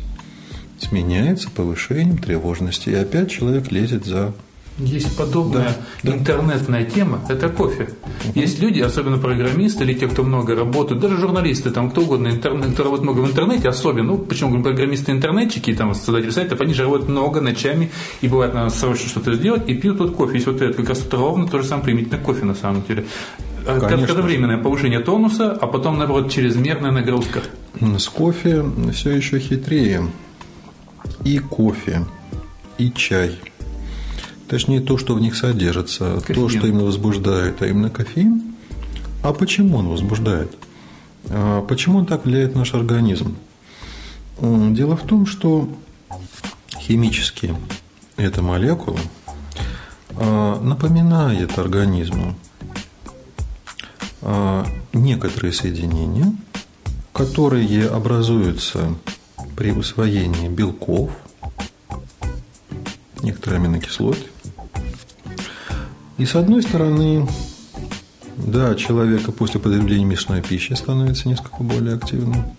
сменяется 0.80 1.50
повышением 1.50 2.18
тревожности. 2.18 2.90
И 2.90 2.96
опять 2.96 3.32
человек 3.32 3.70
лезет 3.72 4.06
за 4.06 4.34
есть 4.77 5.17
подобная 5.17 5.77
да, 6.03 6.15
интернетная 6.15 6.84
да. 6.84 6.89
тема, 6.89 7.22
это 7.29 7.48
кофе. 7.50 7.84
Угу. 7.84 8.39
Есть 8.39 8.60
люди, 8.60 8.82
особенно 8.82 9.17
программисты 9.17 9.84
или 9.86 9.94
те, 9.94 10.08
кто 10.08 10.24
много 10.24 10.55
работают, 10.55 11.01
даже 11.01 11.17
журналисты, 11.17 11.72
там 11.72 11.91
кто 11.91 12.01
угодно, 12.01 12.27
интернет, 12.27 12.74
кто 12.74 12.84
работает 12.84 13.03
много 13.03 13.20
в 13.22 13.29
интернете, 13.29 13.70
особенно, 13.70 14.08
ну, 14.13 14.17
почему 14.17 14.50
говорим, 14.50 14.63
программисты 14.63 15.12
интернетчики, 15.12 15.74
там, 15.74 15.94
создатели 15.94 16.32
сайтов, 16.32 16.60
они 16.60 16.74
же 16.74 16.84
работают 16.84 17.10
много 17.10 17.39
ночами, 17.39 17.89
и 18.22 18.27
бывает, 18.27 18.53
надо 18.53 18.70
срочно 18.70 19.08
что-то 19.08 19.34
сделать, 19.36 19.63
и 19.67 19.74
пьют 19.75 20.00
вот 20.00 20.15
кофе. 20.15 20.36
Есть 20.36 20.48
вот 20.48 20.62
это, 20.62 20.74
как 20.74 20.89
раз 20.89 21.00
это 21.05 21.17
ровно 21.17 21.48
то 21.48 21.62
же 21.62 21.65
самое 21.65 21.86
применительно 21.86 22.20
кофе 22.20 22.46
на 22.46 22.55
самом 22.55 22.84
деле. 22.84 23.05
Кратковременное 23.65 24.58
повышение 24.58 25.00
тонуса, 25.00 25.51
а 25.51 25.67
потом, 25.67 25.98
наоборот, 25.98 26.32
чрезмерная 26.32 26.91
нагрузка. 26.91 27.41
С 27.98 28.08
кофе 28.10 28.63
все 28.94 29.12
еще 29.12 29.39
хитрее 29.39 30.08
и 31.24 31.39
кофе, 31.39 32.05
и 32.77 32.91
чай. 32.91 33.39
Точнее, 34.48 34.80
то, 34.80 34.98
что 34.98 35.16
в 35.16 35.22
них 35.22 35.36
содержится, 35.36 36.22
кофеин. 36.22 36.36
то, 36.36 36.50
что 36.50 36.68
именно 36.68 36.84
возбуждает, 36.84 37.62
а 37.62 37.68
именно 37.68 37.90
кофеин. 37.90 38.56
А 39.24 39.34
почему 39.34 39.78
он 39.78 39.88
возбуждает? 39.88 40.56
А 41.30 41.62
почему 41.64 42.00
он 42.00 42.06
так 42.06 42.25
влияет 42.25 42.54
на 42.54 42.60
наш 42.60 42.74
организм? 42.74 43.36
Дело 44.40 44.98
в 44.98 45.04
том, 45.04 45.25
что 45.25 45.70
химически 46.78 47.56
эта 48.18 48.42
молекула 48.42 49.00
а, 50.18 50.60
напоминает 50.62 51.58
организму 51.58 52.36
а, 54.22 54.66
некоторые 54.94 55.54
соединения, 55.54 56.34
которые 57.14 57.88
образуются 57.88 58.96
при 59.56 59.72
усвоении 59.72 60.50
белков, 60.50 61.12
некоторые 63.22 63.60
аминокислоты. 63.60 64.35
И 66.17 66.25
с 66.25 66.36
одной 66.36 66.63
стороны, 66.63 67.27
да, 68.38 68.75
человека 68.75 69.31
после 69.31 69.60
потребления 69.60 70.05
мясной 70.05 70.41
пищи 70.41 70.74
становится 70.74 71.27
несколько 71.27 71.63
более 71.63 71.95
активным 71.95 72.55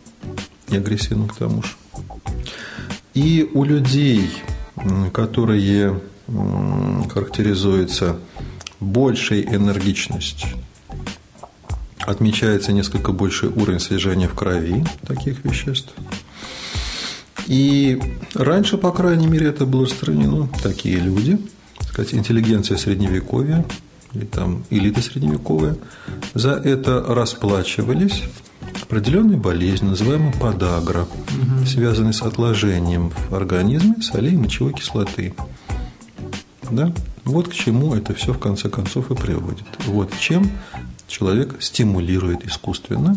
и 0.69 0.77
агрессивным 0.77 1.29
к 1.29 1.37
тому 1.37 1.63
же. 1.63 1.71
И 3.15 3.51
у 3.55 3.65
людей, 3.65 4.31
которые 5.13 6.01
характеризуются 7.11 8.19
большей 8.79 9.43
энергичностью, 9.43 10.51
отмечается 12.01 12.73
несколько 12.73 13.13
больший 13.13 13.49
уровень 13.49 13.81
содержания 13.81 14.29
в 14.29 14.35
крови 14.35 14.85
таких 15.07 15.45
веществ– 15.45 15.93
и 17.47 18.01
раньше, 18.35 18.77
по 18.77 18.91
крайней 18.91 19.27
мере, 19.27 19.49
это 19.49 19.67
было 19.67 19.85
распространено. 19.85 20.49
Такие 20.63 20.97
люди, 20.97 21.39
сказать, 21.97 22.13
интеллигенция 22.13 22.77
средневековья 22.77 23.65
или 24.13 24.27
там 24.27 24.65
элита 24.69 25.01
средневековая, 25.01 25.79
за 26.35 26.51
это 26.51 27.03
расплачивались 27.03 28.23
определенной 28.83 29.39
болезнью, 29.39 29.93
называемой 29.93 30.35
подагра, 30.35 31.05
угу. 31.05 31.67
связанной 31.67 32.13
с 32.13 32.21
отложением 32.21 33.11
в 33.31 33.35
организме 33.35 34.03
солей 34.03 34.35
и 34.35 34.37
мочевой 34.37 34.75
кислоты. 34.75 35.35
Да? 36.71 36.93
Вот 37.25 37.49
к 37.49 37.55
чему 37.55 37.95
это 37.95 38.13
все 38.13 38.35
в 38.35 38.39
конце 38.39 38.69
концов 38.69 39.11
и 39.11 39.15
приводит. 39.15 39.65
Вот 39.87 40.13
чем 40.19 40.51
человек 41.09 41.57
стимулирует 41.61 42.45
искусственно 42.45 43.17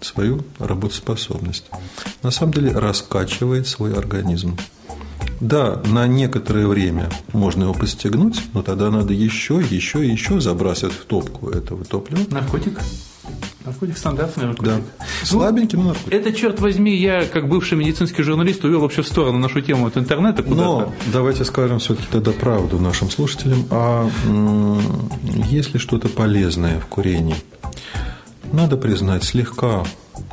свою 0.00 0.42
работоспособность. 0.58 1.66
На 2.24 2.32
самом 2.32 2.54
деле 2.54 2.72
раскачивает 2.72 3.68
свой 3.68 3.96
организм. 3.96 4.58
Да, 5.40 5.80
на 5.84 6.06
некоторое 6.06 6.66
время 6.66 7.10
можно 7.32 7.64
его 7.64 7.74
подстегнуть, 7.74 8.40
но 8.54 8.62
тогда 8.62 8.90
надо 8.90 9.12
еще, 9.12 9.62
еще 9.70 10.04
и 10.04 10.10
еще 10.10 10.40
забрасывать 10.40 10.94
в 10.94 11.04
топку 11.04 11.50
этого 11.50 11.84
топлива. 11.84 12.20
Наркотик? 12.30 12.80
Наркотик 13.64 13.98
стандартный 13.98 14.46
наркотик. 14.46 14.72
Да. 14.72 14.76
Ну, 14.76 15.06
Слабенький, 15.24 15.78
но 15.78 15.88
наркотик. 15.88 16.12
Это, 16.12 16.32
черт 16.32 16.60
возьми, 16.60 16.96
я, 16.96 17.26
как 17.26 17.48
бывший 17.48 17.76
медицинский 17.76 18.22
журналист, 18.22 18.64
увел 18.64 18.80
вообще 18.80 19.02
в 19.02 19.08
сторону 19.08 19.38
нашу 19.38 19.60
тему 19.60 19.86
от 19.86 19.96
интернета 19.96 20.42
куда-то. 20.42 20.62
Но 20.62 20.92
давайте 21.12 21.44
скажем 21.44 21.80
все-таки 21.80 22.06
тогда 22.10 22.32
правду 22.32 22.78
нашим 22.78 23.10
слушателям. 23.10 23.66
А 23.70 24.08
есть 25.50 25.74
ли 25.74 25.80
что-то 25.80 26.08
полезное 26.08 26.80
в 26.80 26.86
курении? 26.86 27.36
надо 28.52 28.76
признать, 28.76 29.24
слегка 29.24 29.84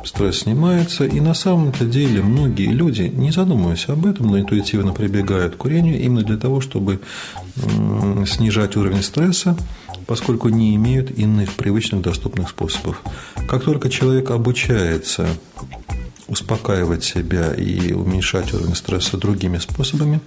стресс 0.04 0.40
снимается, 0.40 1.04
и 1.04 1.20
на 1.20 1.34
самом-то 1.34 1.84
деле 1.84 2.22
многие 2.22 2.68
люди, 2.68 3.02
не 3.02 3.30
задумываясь 3.30 3.88
об 3.88 4.06
этом, 4.06 4.28
но 4.28 4.38
интуитивно 4.38 4.92
прибегают 4.92 5.54
к 5.54 5.58
курению 5.58 6.00
именно 6.00 6.22
для 6.22 6.36
того, 6.36 6.60
чтобы 6.60 7.00
снижать 8.26 8.76
уровень 8.76 9.02
стресса, 9.02 9.56
поскольку 10.06 10.48
не 10.48 10.74
имеют 10.74 11.10
иных 11.10 11.52
привычных 11.54 12.02
доступных 12.02 12.50
способов. 12.50 13.02
Как 13.48 13.64
только 13.64 13.88
человек 13.88 14.30
обучается 14.30 15.26
успокаивать 16.26 17.04
себя 17.04 17.54
и 17.54 17.92
уменьшать 17.92 18.52
уровень 18.54 18.74
стресса 18.74 19.16
другими 19.16 19.58
способами, 19.58 20.20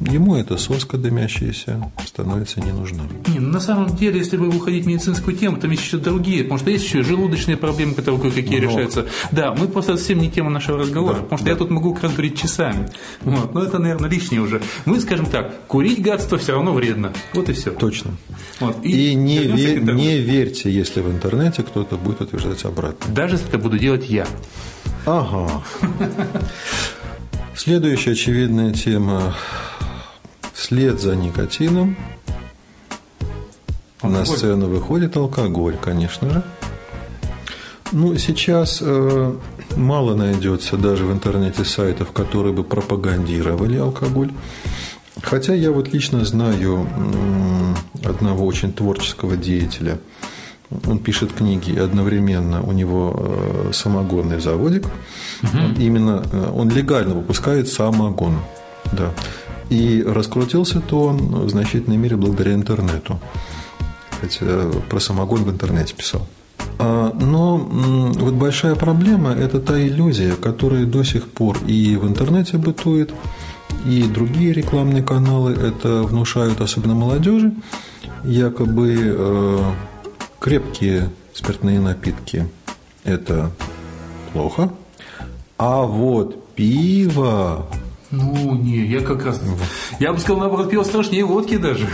ему 0.00 0.36
эта 0.36 0.56
соска 0.56 0.96
дымящаяся 0.96 1.90
становится 2.06 2.60
не 2.60 2.72
нужна. 2.72 3.04
Не, 3.26 3.40
ну, 3.40 3.50
на 3.50 3.60
самом 3.60 3.94
деле, 3.96 4.18
если 4.18 4.36
бы 4.36 4.48
уходить 4.48 4.84
в 4.84 4.86
медицинскую 4.86 5.36
тему, 5.36 5.58
там 5.58 5.70
есть 5.70 5.82
еще 5.82 5.98
другие, 5.98 6.42
потому 6.44 6.58
что 6.58 6.70
есть 6.70 6.84
еще 6.84 7.02
желудочные 7.02 7.56
проблемы, 7.56 7.94
которые 7.94 8.20
кое-какие 8.20 8.60
Но... 8.60 8.70
решаются. 8.70 9.06
Да, 9.32 9.54
мы 9.54 9.68
просто 9.68 9.96
совсем 9.96 10.18
не 10.18 10.30
тема 10.30 10.50
нашего 10.50 10.78
разговора, 10.78 11.16
да, 11.16 11.22
потому 11.22 11.38
что 11.38 11.44
да. 11.46 11.50
я 11.50 11.56
тут 11.56 11.70
могу 11.70 11.94
как 11.94 12.04
раз 12.04 12.12
говорить 12.12 12.38
часами. 12.38 12.88
Вот. 13.22 13.54
Но 13.54 13.62
это, 13.62 13.78
наверное, 13.78 14.08
лишнее 14.08 14.40
уже. 14.40 14.62
Мы 14.84 15.00
скажем 15.00 15.26
так, 15.26 15.66
курить 15.66 16.00
гадство 16.00 16.38
все 16.38 16.52
равно 16.52 16.72
вредно. 16.72 17.12
Вот 17.34 17.48
и 17.48 17.52
все. 17.52 17.70
Точно. 17.70 18.12
Вот. 18.60 18.76
И, 18.84 19.10
и 19.10 19.14
не, 19.14 19.38
ве- 19.38 19.80
не 19.92 20.18
верьте, 20.18 20.70
если 20.70 21.00
в 21.00 21.10
интернете 21.10 21.62
кто-то 21.62 21.96
будет 21.96 22.20
утверждать 22.20 22.64
обратно. 22.64 23.14
Даже 23.14 23.34
если 23.34 23.48
это 23.48 23.58
буду 23.58 23.78
делать 23.78 24.08
я. 24.08 24.26
Ага. 25.06 25.62
Следующая 27.54 28.12
очевидная 28.12 28.72
тема. 28.72 29.34
Вслед 30.58 31.00
за 31.00 31.14
никотином 31.14 31.96
алкоголь. 34.00 34.18
на 34.18 34.24
сцену 34.24 34.66
выходит 34.66 35.16
алкоголь, 35.16 35.76
конечно 35.80 36.28
же. 36.28 36.42
Ну, 37.92 38.18
сейчас 38.18 38.80
э, 38.82 39.34
мало 39.76 40.16
найдется 40.16 40.76
даже 40.76 41.04
в 41.06 41.12
интернете 41.12 41.64
сайтов, 41.64 42.10
которые 42.10 42.52
бы 42.52 42.64
пропагандировали 42.64 43.78
алкоголь. 43.78 44.32
Хотя 45.22 45.54
я 45.54 45.70
вот 45.70 45.92
лично 45.92 46.24
знаю 46.24 46.88
одного 48.04 48.44
очень 48.44 48.72
творческого 48.72 49.36
деятеля. 49.36 50.00
Он 50.88 50.98
пишет 50.98 51.32
книги, 51.32 51.70
и 51.70 51.78
одновременно 51.78 52.62
у 52.62 52.72
него 52.72 53.14
э, 53.16 53.70
самогонный 53.72 54.40
заводик. 54.40 54.86
Угу. 55.44 55.56
Он 55.56 55.74
именно 55.74 56.24
э, 56.32 56.50
он 56.52 56.68
легально 56.68 57.14
выпускает 57.14 57.68
самогон. 57.68 58.40
Да. 58.92 59.14
И 59.70 60.02
раскрутился-то 60.02 61.04
он 61.04 61.16
в 61.46 61.50
значительной 61.50 61.96
мере 61.96 62.16
благодаря 62.16 62.54
интернету. 62.54 63.18
Хотя 64.20 64.70
про 64.88 65.00
самогон 65.00 65.44
в 65.44 65.50
интернете 65.50 65.94
писал. 65.94 66.26
А, 66.78 67.12
но 67.12 67.56
вот 67.56 68.34
большая 68.34 68.74
проблема– 68.74 69.30
это 69.38 69.60
та 69.60 69.80
иллюзия, 69.80 70.34
которая 70.34 70.86
до 70.86 71.02
сих 71.02 71.28
пор 71.28 71.58
и 71.66 71.96
в 71.96 72.06
интернете 72.06 72.56
бытует, 72.56 73.12
и 73.86 74.02
другие 74.04 74.52
рекламные 74.52 75.02
каналы 75.02 75.52
это 75.52 76.02
внушают, 76.02 76.60
особенно 76.60 76.94
молодежи, 76.94 77.52
якобы 78.24 78.94
э, 78.96 79.58
крепкие 80.38 81.10
спиртные 81.34 81.80
напитки– 81.80 82.48
это 83.04 83.50
плохо, 84.32 84.70
а 85.56 85.82
вот 85.82 86.54
пиво 86.54 87.66
ну, 88.10 88.54
не, 88.54 88.86
я 88.86 89.00
как 89.00 89.24
раз... 89.24 89.40
Я 90.00 90.12
бы 90.12 90.18
сказал, 90.18 90.40
наоборот, 90.40 90.70
пиво 90.70 90.82
страшнее 90.82 91.24
водки 91.24 91.56
даже. 91.56 91.88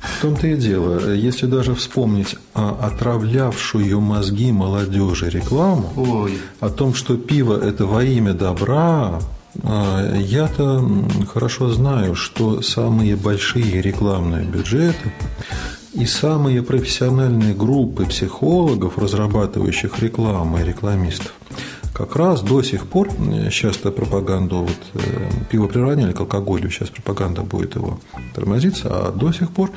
В 0.00 0.22
том-то 0.22 0.46
и 0.46 0.56
дело. 0.56 1.12
Если 1.12 1.46
даже 1.46 1.74
вспомнить 1.74 2.36
отравлявшую 2.54 4.00
мозги 4.00 4.52
молодежи 4.52 5.28
рекламу 5.28 5.92
Ой. 5.96 6.38
о 6.60 6.68
том, 6.68 6.94
что 6.94 7.16
пиво– 7.16 7.58
это 7.62 7.86
во 7.86 8.04
имя 8.04 8.32
добра, 8.32 9.18
а, 9.62 10.16
я-то 10.16 10.86
хорошо 11.32 11.70
знаю, 11.70 12.14
что 12.14 12.62
самые 12.62 13.16
большие 13.16 13.80
рекламные 13.82 14.44
бюджеты 14.44 15.12
и 15.92 16.04
самые 16.04 16.62
профессиональные 16.62 17.54
группы 17.54 18.04
психологов, 18.04 18.98
разрабатывающих 18.98 19.98
рекламу 19.98 20.58
и 20.58 20.64
рекламистов, 20.64 21.32
как 21.96 22.14
раз 22.16 22.42
до 22.42 22.62
сих 22.62 22.86
пор, 22.86 23.10
сейчас-то 23.50 23.90
пропаганду 23.90 24.58
вот, 24.58 25.02
э, 25.02 25.30
пиво 25.50 25.66
приравняли 25.66 26.12
к 26.12 26.20
алкоголю, 26.20 26.68
сейчас 26.68 26.90
пропаганда 26.90 27.40
будет 27.40 27.74
его 27.74 27.98
тормозиться, 28.34 28.88
а 28.90 29.12
до 29.12 29.32
сих 29.32 29.50
пор 29.50 29.70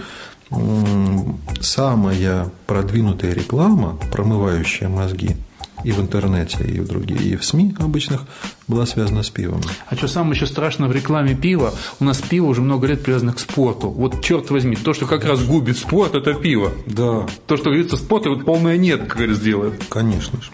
самая 1.62 2.50
продвинутая 2.68 3.34
реклама, 3.34 3.98
промывающая 4.12 4.90
мозги, 4.90 5.38
и 5.84 5.92
в 5.92 6.00
интернете, 6.00 6.64
и 6.64 6.80
в 6.80 6.88
другие, 6.88 7.34
и 7.34 7.36
в 7.36 7.44
СМИ 7.44 7.76
обычных, 7.80 8.22
была 8.68 8.86
связана 8.86 9.24
с 9.24 9.30
пивом. 9.30 9.62
А 9.88 9.96
что 9.96 10.08
самое 10.08 10.36
еще 10.36 10.46
страшно 10.46 10.88
в 10.88 10.92
рекламе 10.92 11.36
пива, 11.36 11.74
у 12.00 12.04
нас 12.04 12.22
пиво 12.22 12.48
уже 12.48 12.62
много 12.62 12.88
лет 12.88 13.04
привязано 13.04 13.34
к 13.34 13.40
спорту. 13.40 13.90
Вот 13.90 14.22
черт 14.22 14.50
возьми, 14.50 14.76
то, 14.76 14.94
что 14.94 15.06
как 15.06 15.26
раз 15.26 15.44
губит 15.44 15.78
спорт, 15.78 16.16
это 16.16 16.34
пиво. 16.34 16.72
Да. 16.86 17.26
То, 17.48 17.58
что 17.58 17.66
говорится 17.66 17.98
спорт, 17.98 18.24
это 18.24 18.36
вот 18.36 18.46
полное 18.46 18.78
нет, 18.78 19.02
как 19.02 19.18
говорится, 19.18 19.44
делает. 19.44 19.84
Конечно 19.90 20.42
же. 20.42 20.50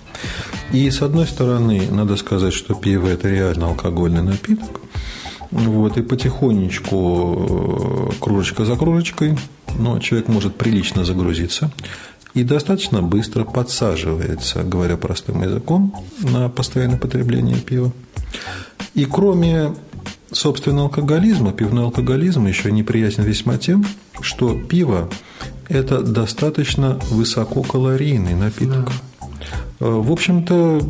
И 0.71 0.89
с 0.89 1.01
одной 1.01 1.27
стороны, 1.27 1.88
надо 1.91 2.15
сказать, 2.15 2.53
что 2.53 2.73
пиво 2.73 3.07
это 3.07 3.29
реально 3.29 3.67
алкогольный 3.67 4.23
напиток. 4.23 4.81
Вот, 5.51 5.97
и 5.97 6.01
потихонечку, 6.01 8.09
э, 8.11 8.15
кружечка 8.19 8.65
за 8.65 8.75
кружечкой, 8.75 9.38
но 9.77 9.99
человек 9.99 10.27
может 10.27 10.55
прилично 10.55 11.05
загрузиться 11.05 11.71
и 12.36 12.43
достаточно 12.43 13.02
быстро 13.02 13.45
подсаживается, 13.45 14.63
говоря 14.63 14.98
простым 14.98 15.41
языком, 15.41 15.95
на 16.19 16.50
постоянное 16.50 17.00
потребление 17.00 17.58
пива. 17.58 17.91
И 18.93 19.06
кроме 19.06 19.74
собственно 20.32 20.84
алкоголизма, 20.84 21.54
пивной 21.54 21.86
алкоголизм 21.86 22.45
еще 22.45 22.71
неприятен 22.71 23.24
весьма 23.24 23.58
тем, 23.58 23.86
что 24.21 24.60
пиво– 24.60 25.10
это 25.69 26.02
достаточно 26.02 27.00
высококалорийный 27.10 28.36
напиток. 28.36 28.86
Да. 28.86 28.91
Э, 29.79 29.85
в 29.89 30.11
общем-то, 30.11 30.81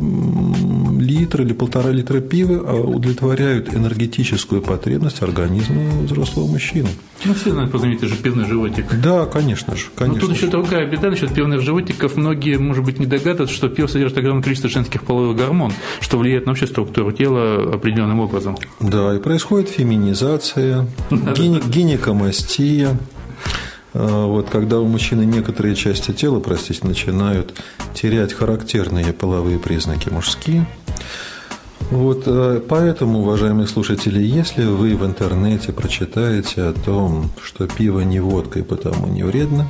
литр 1.00 1.42
или 1.42 1.52
полтора 1.52 1.90
литра 1.90 2.20
пива 2.20 2.62
а, 2.64 2.80
удовлетворяют 2.80 3.74
энергетическую 3.74 4.62
потребность 4.62 5.22
организма 5.22 5.82
взрослого 6.02 6.46
мужчины. 6.46 6.88
Ну, 7.24 7.34
все 7.34 7.50
знают, 7.50 7.72
позовите 7.72 8.06
же 8.06 8.14
пивный 8.16 8.46
животик. 8.46 8.86
Да, 9.02 9.26
конечно 9.26 9.74
же. 9.74 9.86
Конечно 9.96 10.20
Но 10.20 10.26
тут 10.26 10.36
еще 10.36 10.46
другая 10.46 10.86
беда 10.86 11.10
насчет 11.10 11.34
пивных 11.34 11.62
животиков. 11.62 12.16
Многие, 12.16 12.58
может 12.58 12.84
быть, 12.84 13.00
не 13.00 13.06
догадываются, 13.06 13.56
что 13.56 13.68
пиво 13.68 13.88
содержит 13.88 14.18
огромное 14.18 14.42
количество 14.42 14.70
женских 14.70 15.02
половых 15.02 15.36
гормон, 15.36 15.72
что 16.00 16.18
влияет 16.18 16.46
на 16.46 16.52
общую 16.52 16.68
структуру 16.68 17.10
тела 17.10 17.74
определенным 17.74 18.20
образом. 18.20 18.56
Да, 18.78 19.14
и 19.14 19.18
происходит 19.18 19.68
феминизация, 19.68 20.86
гинекомастия. 21.10 22.96
А, 23.98 24.26
вот, 24.26 24.50
когда 24.50 24.78
у 24.78 24.86
мужчины 24.86 25.24
некоторые 25.24 25.74
части 25.74 26.12
тела, 26.12 26.38
простите, 26.38 26.86
начинают 26.86 27.54
терять 27.94 28.34
характерные 28.34 29.12
половые 29.14 29.58
признаки 29.58 30.10
мужские. 30.10 30.66
Вот, 31.90 32.24
а, 32.26 32.60
поэтому, 32.60 33.20
уважаемые 33.20 33.66
слушатели, 33.66 34.22
если 34.22 34.64
вы 34.64 34.96
в 34.96 35.06
интернете 35.06 35.72
прочитаете 35.72 36.62
о 36.64 36.72
том, 36.74 37.30
что 37.42 37.66
пиво 37.66 38.00
не 38.00 38.20
водка 38.20 38.58
и 38.58 38.62
потому 38.62 39.06
не 39.06 39.22
вредно, 39.22 39.66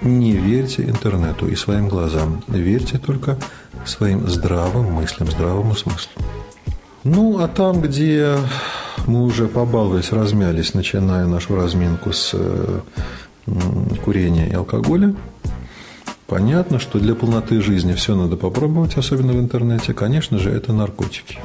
не 0.00 0.32
верьте 0.32 0.84
интернету 0.84 1.48
и 1.48 1.56
своим 1.56 1.88
глазам. 1.88 2.44
Верьте 2.46 2.98
только 2.98 3.36
своим 3.84 4.28
здравым 4.28 4.92
мыслям, 4.92 5.28
здравому 5.28 5.74
смыслу. 5.74 6.12
Ну, 7.02 7.40
а 7.40 7.48
там, 7.48 7.80
где 7.80 8.36
мы 9.06 9.24
уже 9.24 9.48
побаловались, 9.48 10.12
размялись, 10.12 10.72
начиная 10.72 11.26
нашу 11.26 11.56
разминку 11.56 12.12
с 12.12 12.30
э, 12.34 12.80
курения 14.04 14.48
и 14.48 14.54
алкоголя. 14.54 15.14
Понятно, 16.26 16.78
что 16.78 17.00
для 17.00 17.14
полноты 17.14 17.60
жизни 17.60 17.92
все 17.94 18.14
надо 18.14 18.36
попробовать, 18.36 18.96
особенно 18.96 19.32
в 19.32 19.40
интернете. 19.40 19.94
Конечно 19.94 20.38
же, 20.38 20.50
это 20.50 20.72
наркотики. 20.72 21.38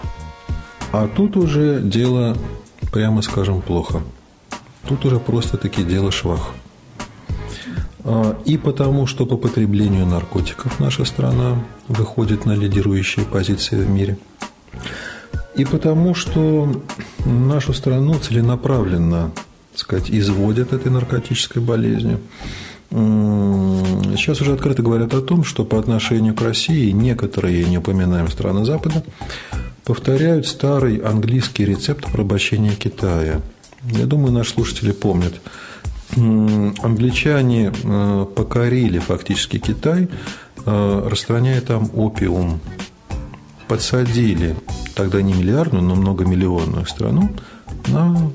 А 0.91 1.08
тут 1.08 1.38
уже 1.38 1.81
дело, 1.81 2.38
прямо 2.91 3.21
скажем, 3.21 3.62
плохо. 3.62 4.01
Тут 4.88 5.03
уже 5.05 5.19
просто-таки 5.19 5.84
дело 5.84 6.12
швах. 6.12 6.51
А, 8.03 8.38
и 8.45 8.58
потому, 8.58 9.08
что 9.08 9.25
по 9.25 9.38
потреблению 9.38 10.05
наркотиков 10.05 10.79
наша 10.79 11.05
страна 11.05 11.63
выходит 11.88 12.45
на 12.45 12.51
лидирующие 12.51 13.25
позиции 13.25 13.75
в 13.75 13.89
мире. 13.89 14.17
И 15.55 15.65
потому, 15.65 16.13
что 16.13 16.69
нашу 17.25 17.73
страну 17.73 18.13
целенаправленно 18.19 19.31
сказать, 19.80 20.10
изводят 20.10 20.74
этой 20.74 20.92
наркотической 20.92 21.62
болезнью. 21.62 22.20
Сейчас 22.92 24.42
уже 24.42 24.54
открыто 24.54 24.82
говорят 24.82 25.14
о 25.14 25.22
том, 25.22 25.44
что 25.44 25.66
по 25.66 25.80
отношению 25.80 26.34
к 26.34 26.42
России 26.42 26.92
некоторые, 26.92 27.66
не 27.66 27.78
упоминаем 27.78 28.30
страны 28.30 28.64
Запада, 28.64 29.04
повторяют 29.84 30.48
старый 30.48 30.98
английский 30.98 31.66
рецепт 31.66 32.12
порабощения 32.12 32.72
Китая. 32.72 33.42
Я 33.92 34.06
думаю, 34.06 34.32
наши 34.32 34.52
слушатели 34.52 34.92
помнят. 34.92 35.34
Англичане 36.16 37.74
э, 37.84 38.26
покорили 38.36 39.00
фактически 39.00 39.60
Китай, 39.60 40.08
э, 40.66 41.00
распространяя 41.04 41.62
там 41.62 41.90
опиум. 41.94 42.62
Подсадили 43.68 44.56
тогда 44.96 45.22
не 45.22 45.34
миллиардную, 45.34 45.84
но 45.84 45.96
многомиллионную 45.96 46.86
страну 46.86 47.32
на 47.88 48.32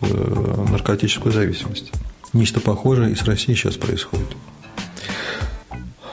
наркотическую 0.00 1.32
зависимость. 1.32 1.92
Нечто 2.32 2.60
похожее 2.60 3.12
и 3.12 3.14
с 3.14 3.22
Россией 3.24 3.56
сейчас 3.56 3.76
происходит. 3.76 4.28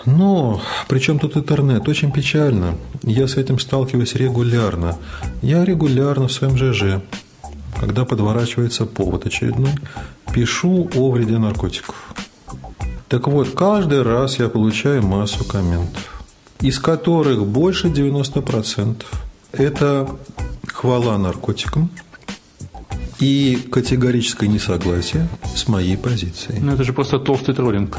Но 0.05 0.61
причем 0.87 1.17
тут 1.19 1.35
интернет? 1.35 1.87
Очень 1.87 2.11
печально. 2.11 2.77
Я 3.03 3.27
с 3.27 3.37
этим 3.37 3.59
сталкиваюсь 3.59 4.15
регулярно. 4.15 4.97
Я 5.41 5.65
регулярно 5.65 6.27
в 6.27 6.31
своем 6.31 6.57
ЖЖ 6.57 7.01
когда 7.79 8.05
подворачивается 8.05 8.85
повод 8.85 9.25
очередной, 9.25 9.73
пишу 10.33 10.89
о 10.95 11.11
вреде 11.11 11.37
наркотиков. 11.37 11.95
Так 13.07 13.27
вот, 13.27 13.51
каждый 13.51 14.01
раз 14.01 14.39
я 14.39 14.49
получаю 14.49 15.05
массу 15.05 15.43
комментов, 15.43 16.23
из 16.61 16.79
которых 16.79 17.45
больше 17.45 17.87
90% 17.87 19.03
это 19.51 20.09
хвала 20.67 21.17
наркотикам 21.17 21.89
и 23.19 23.57
категорическое 23.71 24.49
несогласие 24.49 25.27
с 25.55 25.67
моей 25.67 25.97
позицией. 25.97 26.59
Ну, 26.61 26.73
это 26.73 26.83
же 26.83 26.93
просто 26.93 27.19
толстый 27.19 27.55
троллинг. 27.55 27.97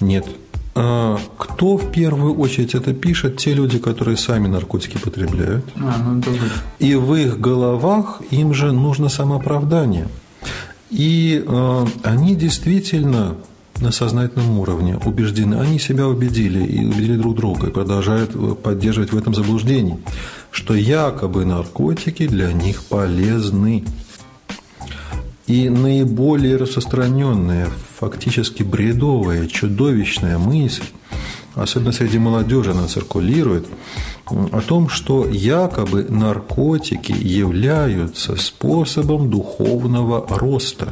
Нет. 0.00 0.26
А 0.74 1.18
кто 1.38 1.78
в 1.78 1.90
первую 1.90 2.34
очередь 2.34 2.74
это 2.74 2.92
пишет? 2.92 3.38
Те 3.38 3.54
люди, 3.54 3.78
которые 3.78 4.18
сами 4.18 4.46
наркотики 4.46 4.98
потребляют. 4.98 5.64
А, 5.76 5.96
ну, 5.98 6.22
и 6.78 6.94
в 6.94 7.14
их 7.14 7.40
головах 7.40 8.20
им 8.30 8.52
же 8.52 8.72
нужно 8.72 9.08
самооправдание. 9.08 10.06
И 10.90 11.42
э, 11.44 11.86
они 12.04 12.36
действительно 12.36 13.36
на 13.80 13.90
сознательном 13.90 14.58
уровне 14.58 14.98
убеждены, 15.04 15.56
они 15.56 15.78
себя 15.78 16.06
убедили 16.06 16.64
и 16.64 16.84
убедили 16.84 17.16
друг 17.16 17.36
друга 17.36 17.68
и 17.68 17.70
продолжают 17.70 18.62
поддерживать 18.62 19.12
в 19.12 19.18
этом 19.18 19.34
заблуждении, 19.34 19.98
что 20.50 20.74
якобы 20.74 21.44
наркотики 21.44 22.26
для 22.26 22.52
них 22.52 22.84
полезны. 22.84 23.84
И 25.46 25.68
наиболее 25.68 26.56
распространенная, 26.56 27.68
фактически 27.98 28.64
бредовая, 28.64 29.46
чудовищная 29.46 30.38
мысль, 30.38 30.84
особенно 31.54 31.92
среди 31.92 32.18
молодежи 32.18 32.72
она 32.72 32.86
циркулирует, 32.88 33.66
о 34.28 34.60
том, 34.60 34.88
что 34.88 35.24
якобы 35.24 36.04
наркотики 36.08 37.12
являются 37.12 38.34
способом 38.34 39.30
духовного 39.30 40.26
роста 40.28 40.88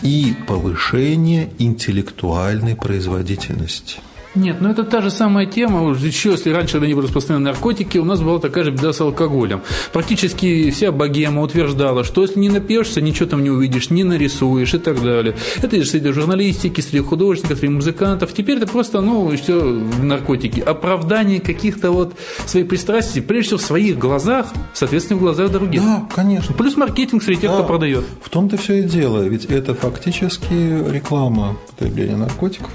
и 0.00 0.34
повышения 0.48 1.50
интеллектуальной 1.58 2.74
производительности– 2.74 3.98
нет, 4.34 4.60
ну 4.60 4.70
это 4.70 4.84
та 4.84 5.02
же 5.02 5.10
самая 5.10 5.46
тема. 5.46 5.94
Еще 5.94 6.30
если 6.30 6.50
раньше, 6.50 6.80
не 6.80 6.94
были 6.94 7.06
распространены 7.06 7.44
наркотики, 7.50 7.98
у 7.98 8.04
нас 8.04 8.20
была 8.20 8.38
такая 8.38 8.64
же 8.64 8.70
беда 8.70 8.92
с 8.92 9.00
алкоголем. 9.00 9.60
Практически 9.92 10.70
вся 10.70 10.90
богема 10.90 11.42
утверждала, 11.42 12.02
что 12.02 12.22
если 12.22 12.40
не 12.40 12.48
напьешься, 12.48 13.00
ничего 13.02 13.28
там 13.28 13.42
не 13.42 13.50
увидишь, 13.50 13.90
не 13.90 14.04
нарисуешь 14.04 14.72
и 14.72 14.78
так 14.78 15.02
далее. 15.02 15.36
Это 15.60 15.76
и 15.76 15.84
среди 15.84 16.12
журналистики, 16.12 16.80
среди 16.80 17.00
художников, 17.00 17.58
среди 17.58 17.74
музыкантов. 17.74 18.32
Теперь 18.32 18.56
это 18.56 18.66
просто, 18.66 19.02
ну, 19.02 19.36
все 19.36 19.60
наркотики. 20.02 20.60
Оправдание 20.60 21.40
каких-то 21.40 21.90
вот 21.90 22.14
своих 22.46 22.68
пристрастий, 22.68 23.20
прежде 23.20 23.48
всего 23.48 23.58
в 23.58 23.62
своих 23.62 23.98
глазах, 23.98 24.46
соответственно, 24.72 25.18
в 25.18 25.22
глазах 25.22 25.52
других. 25.52 25.82
Да, 25.82 26.08
конечно. 26.14 26.54
Плюс 26.54 26.76
маркетинг 26.76 27.22
среди 27.22 27.42
тех, 27.42 27.50
да, 27.50 27.58
кто 27.58 27.66
продает. 27.66 28.04
В 28.22 28.30
том-то 28.30 28.56
все 28.56 28.80
и 28.80 28.82
дело. 28.82 29.22
Ведь 29.22 29.44
это 29.44 29.74
фактически 29.74 30.54
реклама 30.90 31.56
потребления 31.76 32.16
наркотиков. 32.16 32.70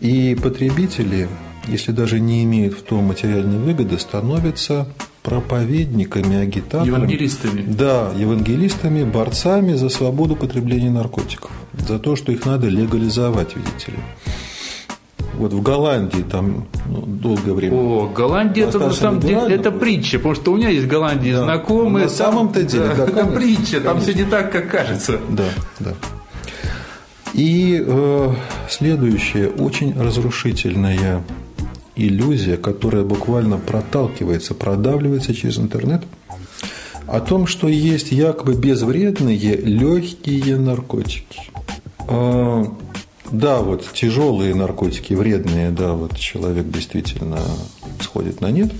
И 0.00 0.36
потребители, 0.40 1.28
если 1.68 1.92
даже 1.92 2.20
не 2.20 2.44
имеют 2.44 2.74
в 2.74 2.82
том 2.82 3.04
материальной 3.04 3.58
выгоды, 3.58 3.98
становятся 3.98 4.86
проповедниками, 5.22 6.36
агитаторами. 6.36 6.86
Евангелистами. 6.86 7.62
Да, 7.66 8.12
евангелистами, 8.16 9.04
борцами 9.04 9.72
за 9.72 9.88
свободу 9.88 10.36
потребления 10.36 10.90
наркотиков. 10.90 11.50
За 11.88 11.98
то, 11.98 12.14
что 12.14 12.30
их 12.30 12.44
надо 12.46 12.68
легализовать, 12.68 13.56
видите 13.56 13.92
ли. 13.92 13.98
Вот 15.34 15.52
в 15.52 15.62
Голландии 15.62 16.22
там 16.22 16.66
ну, 16.86 17.02
долгое 17.02 17.52
время. 17.52 17.76
О, 17.76 18.08
Голландия 18.08 18.66
это 18.66 18.78
на 18.78 18.92
самом 18.92 19.20
деле 19.20 19.54
это 19.54 19.70
притча, 19.70 20.18
потому 20.18 20.34
что 20.34 20.52
у 20.52 20.56
меня 20.56 20.70
есть 20.70 20.84
в 20.84 20.88
Голландии 20.88 21.32
да. 21.32 21.44
знакомые. 21.44 22.04
На 22.04 22.10
самом-то 22.10 22.62
деле, 22.62 22.94
да, 22.96 23.04
это 23.04 23.26
притча, 23.34 23.80
там 23.80 24.00
все 24.00 24.14
не 24.14 24.24
так, 24.24 24.50
как 24.50 24.70
кажется. 24.70 25.18
Да, 25.28 25.44
да. 25.80 25.94
И 27.36 27.84
э, 27.86 28.34
следующая 28.70 29.48
очень 29.48 29.92
разрушительная 29.92 31.22
иллюзия, 31.94 32.56
которая 32.56 33.04
буквально 33.04 33.58
проталкивается, 33.58 34.54
продавливается 34.54 35.34
через 35.34 35.58
интернет, 35.58 36.02
о 37.06 37.20
том, 37.20 37.46
что 37.46 37.68
есть 37.68 38.10
якобы 38.10 38.54
безвредные 38.54 39.54
легкие 39.56 40.56
наркотики. 40.56 41.42
Э, 42.08 42.64
да, 43.30 43.60
вот 43.60 43.86
тяжелые 43.92 44.54
наркотики, 44.54 45.12
вредные, 45.12 45.70
да, 45.70 45.92
вот 45.92 46.16
человек 46.16 46.70
действительно 46.70 47.40
сходит 48.00 48.40
на 48.40 48.50
нет. 48.50 48.72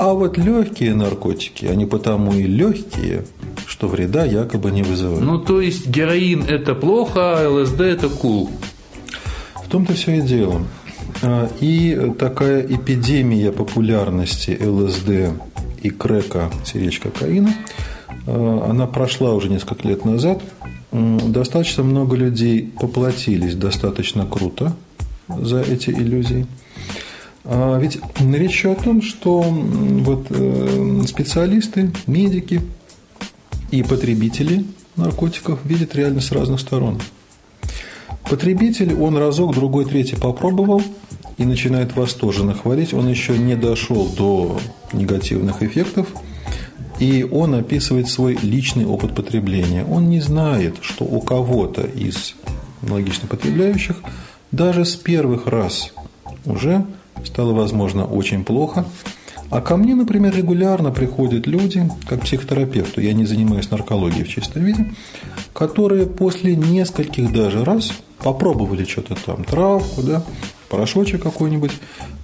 А 0.00 0.14
вот 0.14 0.38
легкие 0.38 0.94
наркотики, 0.94 1.66
они 1.66 1.84
потому 1.84 2.32
и 2.32 2.44
легкие, 2.44 3.24
что 3.66 3.88
вреда 3.88 4.24
якобы 4.24 4.70
не 4.70 4.84
вызывают. 4.84 5.24
Ну, 5.24 5.40
то 5.40 5.60
есть 5.60 5.88
героин 5.88 6.44
это 6.44 6.76
плохо, 6.76 7.36
а 7.36 7.48
ЛСД 7.50 7.80
это 7.80 8.08
кул. 8.08 8.48
В 9.56 9.68
том-то 9.68 9.94
все 9.94 10.18
и 10.18 10.20
дело. 10.20 10.62
А, 11.20 11.50
и 11.58 12.12
такая 12.16 12.64
эпидемия 12.64 13.50
популярности 13.50 14.56
ЛСД 14.62 15.32
и 15.82 15.90
крека, 15.90 16.48
сиречь 16.64 17.00
кокаина, 17.00 17.52
а, 18.28 18.68
она 18.70 18.86
прошла 18.86 19.34
уже 19.34 19.48
несколько 19.48 19.88
лет 19.88 20.04
назад. 20.04 20.40
Достаточно 20.92 21.82
много 21.82 22.14
людей 22.14 22.72
поплатились 22.80 23.56
достаточно 23.56 24.26
круто 24.26 24.76
за 25.26 25.60
эти 25.60 25.90
иллюзии. 25.90 26.46
А 27.50 27.78
ведь 27.78 27.98
речь 28.20 28.52
еще 28.52 28.72
о 28.72 28.74
том, 28.74 29.00
что 29.00 29.40
вот 29.40 30.26
э, 30.28 31.02
специалисты, 31.06 31.90
медики, 32.06 32.60
и 33.70 33.82
потребители 33.82 34.64
наркотиков 34.96 35.60
видят 35.64 35.94
реальность 35.94 36.28
с 36.28 36.32
разных 36.32 36.60
сторон. 36.60 37.00
Потребитель, 38.28 38.94
он 38.94 39.16
разок, 39.16 39.54
другой, 39.54 39.86
третий 39.86 40.16
попробовал 40.16 40.82
и 41.38 41.44
начинает 41.44 41.96
восторженно 41.96 42.54
хвалить. 42.54 42.92
Он 42.92 43.08
еще 43.08 43.38
не 43.38 43.56
дошел 43.56 44.06
до 44.06 44.60
негативных 44.92 45.62
эффектов, 45.62 46.08
и 46.98 47.26
он 47.30 47.54
описывает 47.54 48.08
свой 48.08 48.36
личный 48.42 48.84
опыт 48.84 49.14
потребления. 49.14 49.84
Он 49.84 50.10
не 50.10 50.20
знает, 50.20 50.76
что 50.82 51.04
у 51.04 51.20
кого-то 51.20 51.82
из 51.82 52.34
аналогично 52.82 53.28
потребляющих 53.28 53.96
даже 54.50 54.84
с 54.84 54.96
первых 54.96 55.46
раз 55.46 55.92
уже 56.44 56.86
стало, 57.24 57.52
возможно, 57.52 58.04
очень 58.04 58.44
плохо, 58.44 58.84
а 59.50 59.60
ко 59.62 59.76
мне, 59.76 59.94
например, 59.94 60.36
регулярно 60.36 60.90
приходят 60.90 61.46
люди, 61.46 61.88
как 62.06 62.22
психотерапевту, 62.22 63.00
я 63.00 63.14
не 63.14 63.24
занимаюсь 63.24 63.70
наркологией 63.70 64.24
в 64.24 64.28
чистом 64.28 64.64
виде, 64.64 64.92
которые 65.54 66.06
после 66.06 66.54
нескольких 66.54 67.32
даже 67.32 67.64
раз 67.64 67.92
попробовали 68.22 68.84
что-то 68.84 69.14
там, 69.14 69.44
травку, 69.44 70.02
да, 70.02 70.22
порошочек 70.68 71.22
какой-нибудь, 71.22 71.72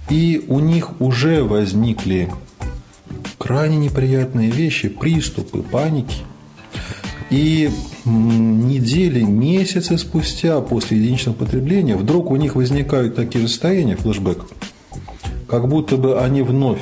и 0.09 0.45
у 0.47 0.59
них 0.59 1.01
уже 1.01 1.43
возникли 1.43 2.31
крайне 3.39 3.77
неприятные 3.77 4.51
вещи, 4.51 4.89
приступы 4.89 5.63
паники. 5.63 6.17
И 7.31 7.71
недели, 8.05 9.21
месяцы 9.21 9.97
спустя 9.97 10.61
после 10.61 10.99
единичного 10.99 11.35
потребления 11.35 11.95
вдруг 11.95 12.29
у 12.29 12.35
них 12.35 12.55
возникают 12.55 13.15
такие 13.15 13.41
же 13.41 13.47
состояния, 13.47 13.95
флешбэк, 13.95 14.45
как 15.47 15.67
будто 15.67 15.97
бы 15.97 16.19
они 16.19 16.41
вновь 16.41 16.81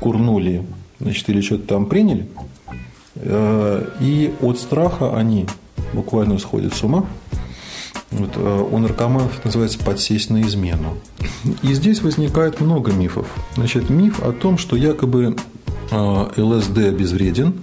курнули, 0.00 0.64
значит, 1.00 1.28
или 1.28 1.40
что-то 1.40 1.66
там 1.66 1.86
приняли, 1.86 2.26
э, 3.16 3.86
и 4.00 4.34
от 4.40 4.58
страха 4.58 5.16
они 5.16 5.46
буквально 5.92 6.38
сходят 6.38 6.74
с 6.74 6.82
ума. 6.82 7.06
Вот, 8.10 8.30
э, 8.36 8.68
у 8.70 8.78
наркоманов 8.78 9.38
это 9.38 9.48
называется 9.48 9.78
подсесть 9.78 10.30
на 10.30 10.42
измену. 10.42 10.94
И 11.62 11.72
здесь 11.72 12.02
возникает 12.02 12.60
много 12.60 12.92
мифов. 12.92 13.26
Значит, 13.54 13.90
миф 13.90 14.22
о 14.22 14.32
том, 14.32 14.58
что 14.58 14.76
якобы 14.76 15.36
э, 15.90 16.26
ЛСД 16.36 16.90
безвреден, 16.90 17.54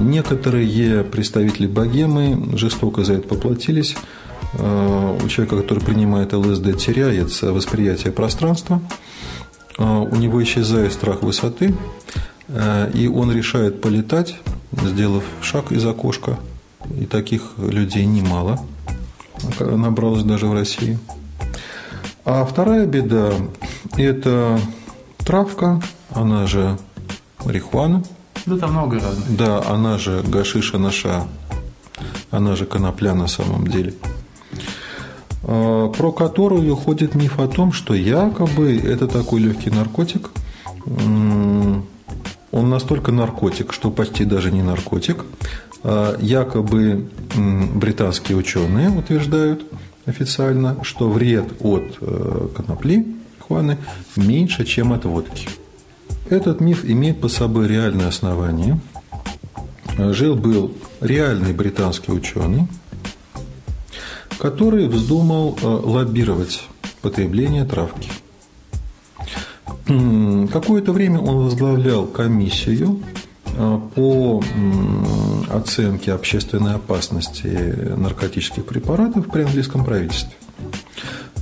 Некоторые 0.00 1.02
представители 1.02 1.66
богемы 1.66 2.56
жестоко 2.56 3.02
за 3.02 3.14
это 3.14 3.26
поплатились. 3.26 3.96
У 4.54 5.28
человека, 5.28 5.56
который 5.56 5.80
принимает 5.80 6.32
ЛСД, 6.32 6.76
теряется 6.76 7.52
восприятие 7.52 8.12
пространства. 8.12 8.80
А, 9.78 10.00
у 10.00 10.16
него 10.16 10.42
исчезает 10.42 10.92
страх 10.92 11.22
высоты, 11.22 11.74
э, 12.48 12.90
и 12.92 13.06
он 13.06 13.32
решает 13.32 13.80
полетать, 13.80 14.36
сделав 14.72 15.24
шаг 15.40 15.70
из 15.70 15.86
окошка. 15.86 16.38
И 16.98 17.06
таких 17.06 17.42
людей 17.58 18.04
немало 18.06 18.60
набралось 19.60 20.24
даже 20.24 20.46
в 20.46 20.52
России. 20.52 20.98
А 22.24 22.44
вторая 22.44 22.86
беда– 22.86 23.32
это 23.96 24.58
травка, 25.18 25.80
она 26.10 26.46
же 26.46 26.76
марихуана. 27.44 28.02
Да, 28.46 28.58
там 28.58 28.72
много 28.72 28.98
разных. 28.98 29.36
Да, 29.36 29.62
она 29.66 29.96
же 29.96 30.22
гашиша 30.26 30.78
наша, 30.78 31.26
она 32.30 32.56
же 32.56 32.66
конопля 32.66 33.14
на 33.14 33.28
самом 33.28 33.66
деле– 33.66 33.94
Э, 34.04 34.19
про 35.50 36.12
которую 36.12 36.76
ходит 36.76 37.16
миф 37.16 37.40
о 37.40 37.48
том, 37.48 37.72
что 37.72 37.92
якобы 37.94 38.78
это 38.78 39.08
такой 39.08 39.40
легкий 39.40 39.70
наркотик, 39.70 40.30
он 40.86 41.84
настолько 42.52 43.10
наркотик, 43.10 43.72
что 43.72 43.90
почти 43.90 44.24
даже 44.24 44.52
не 44.52 44.62
наркотик. 44.62 45.24
А, 45.82 46.16
якобы 46.20 47.08
британские 47.74 48.36
ученые 48.36 48.90
утверждают 48.90 49.64
официально, 50.06 50.76
что 50.82 51.08
вред 51.08 51.46
от 51.60 51.98
э, 52.00 52.48
конопли, 52.56 53.06
хуаны, 53.38 53.78
меньше, 54.16 54.64
чем 54.64 54.92
от 54.92 55.04
водки. 55.04 55.48
Этот 56.28 56.60
миф 56.60 56.84
имеет 56.84 57.20
под 57.20 57.32
собой 57.32 57.68
реальное 57.68 58.08
основание. 58.08 58.80
Жил-был 59.96 60.74
реальный 61.00 61.52
британский 61.52 62.12
ученый, 62.12 62.66
который 64.40 64.88
вздумал 64.88 65.56
э, 65.60 65.66
лоббировать 65.66 66.62
потребление 67.02 67.64
травки. 67.64 68.10
Какое-то 69.86 70.92
время 70.92 71.20
он 71.20 71.44
возглавлял 71.44 72.06
комиссию 72.06 73.02
э, 73.54 73.80
по 73.94 74.42
оценке 75.50 76.12
общественной 76.12 76.74
опасности 76.74 77.48
наркотических 77.96 78.64
препаратов 78.64 79.26
при 79.30 79.42
английском 79.42 79.84
правительстве. 79.84 80.32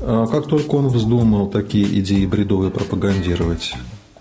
А 0.01 0.27
как 0.27 0.49
только 0.49 0.75
он 0.75 0.89
вздумал 0.89 1.49
такие 1.49 2.01
идеи 2.01 2.27
бредовые 2.27 2.73
пропагандировать, 2.73 3.75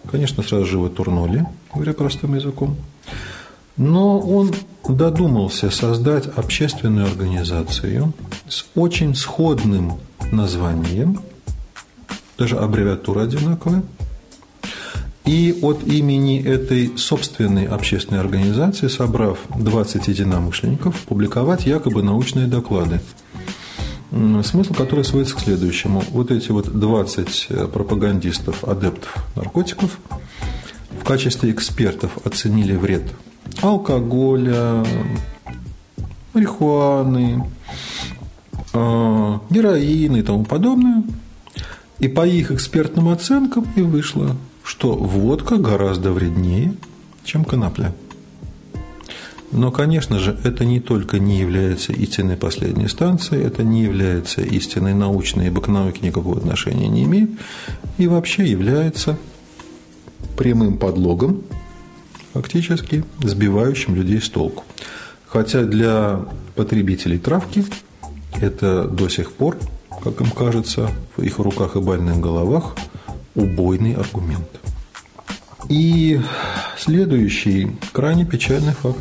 конечно, 0.09 0.43
сразу 0.43 0.65
же 0.65 0.77
его 0.77 0.89
турнули, 0.89 1.45
говоря 1.73 1.93
простым 1.93 2.35
языком. 2.35 2.75
Но 3.77 4.19
он 4.19 4.53
додумался 4.87 5.69
создать 5.69 6.25
общественную 6.35 7.05
организацию 7.05 8.13
с 8.47 8.65
очень 8.75 9.15
сходным 9.15 9.99
названием, 10.31 11.21
даже 12.37 12.57
аббревиатура 12.57 13.23
одинаковая, 13.23 13.83
и 15.25 15.59
от 15.61 15.83
имени 15.83 16.41
этой 16.41 16.97
собственной 16.97 17.65
общественной 17.65 18.21
организации, 18.21 18.87
собрав 18.87 19.39
20 19.55 20.07
единомышленников, 20.07 21.01
публиковать 21.01 21.65
якобы 21.65 22.01
научные 22.01 22.47
доклады. 22.47 23.01
Смысл 24.09 24.73
который 24.73 25.03
сводится 25.03 25.35
к 25.35 25.41
следующему. 25.41 26.01
Вот 26.11 26.31
эти 26.31 26.49
вот 26.51 26.79
20 26.79 27.47
э, 27.49 27.67
пропагандистов, 27.67 28.63
адептов 28.63 29.17
наркотиков 29.35 29.99
в 31.01 31.03
качестве 31.03 31.51
экспертов 31.51 32.17
оценили 32.23 32.73
вред 32.73 33.03
алкоголя, 33.61 34.83
марихуаны, 36.33 37.43
э, 38.73 39.39
героина 39.49 40.17
и 40.17 40.21
тому 40.21 40.45
подобное. 40.45 41.03
И 41.99 42.07
по 42.07 42.27
их 42.27 42.51
экспертным 42.51 43.09
оценкам 43.09 43.65
и 43.75 43.81
вышло, 43.81 44.35
что 44.63 44.93
водка 44.93 45.57
гораздо 45.57 46.11
вреднее, 46.11 46.73
чем 47.23 47.43
конопля. 47.43 47.93
Но, 49.51 49.71
конечно 49.71 50.19
же, 50.19 50.37
это 50.43 50.65
не 50.65 50.79
только 50.79 51.19
не 51.19 51.39
является 51.39 51.93
истинной 51.93 52.35
последней 52.35 52.89
станцией, 52.89 53.43
это 53.43 53.63
не 53.63 53.81
является 53.81 54.41
истинной 54.41 54.93
научной, 54.93 55.47
ибо 55.47 55.61
к 55.61 55.69
науке 55.69 56.05
никакого 56.05 56.37
отношения 56.37 56.89
не 56.89 57.05
имеет, 57.05 57.31
и 57.97 58.07
вообще 58.07 58.45
является 58.45 59.17
прямым 60.37 60.77
подлогом 60.77 61.43
фактически 62.37 63.03
сбивающим 63.19 63.95
людей 63.95 64.21
с 64.21 64.29
толку. 64.29 64.63
Хотя 65.25 65.63
для 65.63 66.21
потребителей 66.55 67.17
травки 67.17 67.65
это 68.39 68.83
до 68.83 69.09
сих 69.09 69.31
пор, 69.31 69.57
как 70.03 70.21
им 70.21 70.29
кажется, 70.29 70.91
в 71.15 71.23
их 71.23 71.39
руках 71.39 71.75
и 71.75 71.79
больных 71.79 72.19
головах 72.19 72.75
убойный 73.33 73.93
аргумент. 73.93 74.47
И 75.67 76.21
следующий 76.77 77.75
крайне 77.91 78.23
печальный 78.23 78.73
факт 78.73 78.99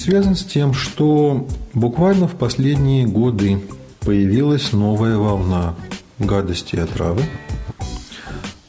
связан 0.00 0.34
с 0.34 0.44
тем, 0.44 0.74
что 0.74 1.46
буквально 1.74 2.26
в 2.26 2.34
последние 2.34 3.06
годы 3.06 3.60
появилась 4.00 4.72
новая 4.72 5.16
волна 5.16 5.76
гадости 6.18 6.74
и 6.74 6.80
отравы. 6.80 7.22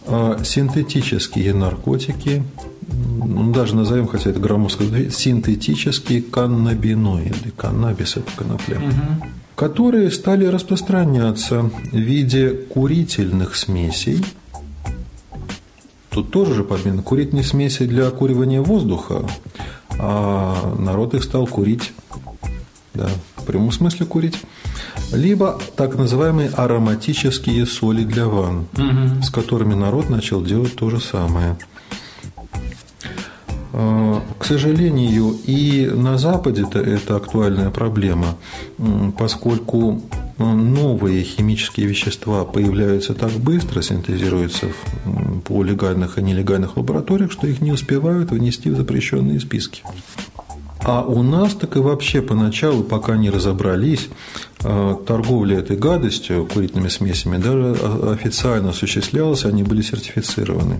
А 0.05 0.43
синтетические 0.43 1.55
наркотики 1.55 2.43
ну, 3.25 3.51
даже 3.51 3.75
назовем, 3.75 4.07
хотя 4.07 4.29
это 4.29 4.39
громоздко, 4.39 4.83
синтетические 5.09 6.21
каннабиноиды, 6.21 7.51
каннабис– 7.55 8.15
это 8.17 8.31
конопля, 8.35 8.77
угу. 8.77 9.27
которые 9.55 10.11
стали 10.11 10.45
распространяться 10.45 11.69
в 11.91 11.95
виде 11.95 12.49
курительных 12.49 13.55
смесей. 13.55 14.23
Тут 16.09 16.31
тоже 16.31 16.53
же 16.53 16.63
подмена. 16.63 17.01
Курительные 17.01 17.43
смеси 17.43 17.85
для 17.85 18.07
окуривания 18.07 18.61
воздуха, 18.61 19.27
а 19.97 20.75
народ 20.77 21.15
их 21.15 21.23
стал 21.23 21.47
курить, 21.47 21.93
да, 22.93 23.09
в 23.35 23.45
прямом 23.45 23.71
смысле 23.71 24.05
курить, 24.05 24.37
либо 25.11 25.59
так 25.75 25.97
называемые 25.97 26.49
ароматические 26.49 27.65
соли 27.65 28.03
для 28.03 28.27
ванн, 28.27 28.67
угу. 28.73 29.23
с 29.23 29.29
которыми 29.29 29.73
народ 29.73 30.09
начал 30.09 30.43
делать 30.43 30.75
то 30.75 30.89
же 30.89 30.99
самое– 30.99 31.57
к 33.73 34.45
сожалению, 34.45 35.35
и 35.47 35.89
на 35.91 36.19
Западе-то 36.19 36.79
это 36.79 37.15
актуальная 37.15 37.71
проблема, 37.71 38.37
поскольку 39.17 39.99
э, 40.37 40.43
новые 40.43 41.23
химические 41.23 41.87
вещества 41.87 42.45
появляются 42.45 43.15
так 43.15 43.31
быстро, 43.31 43.81
синтезируются 43.81 44.67
по 45.45 45.63
легальных 45.63 46.19
и 46.19 46.21
нелегальных 46.21 46.77
лабораториях, 46.77 47.31
что 47.31 47.47
их 47.47 47.61
не 47.61 47.71
успевают 47.71 48.29
внести 48.29 48.69
в 48.69 48.75
запрещенные 48.75 49.39
списки. 49.39 49.81
А 50.83 51.01
у 51.01 51.23
нас 51.23 51.55
так 51.55 51.75
и 51.75 51.79
вообще 51.79 52.21
поначалу, 52.21 52.83
пока 52.83 53.17
не 53.17 53.31
разобрались, 53.31 54.07
э, 54.61 54.95
торговля 55.07 55.57
этой 55.57 55.77
гадостью, 55.77 56.45
курительными 56.45 56.89
смесями, 56.89 57.37
даже 57.37 57.75
официально 58.11 58.69
осуществлялась, 58.69 59.45
они 59.45 59.63
были 59.63 59.81
сертифицированы. 59.81 60.79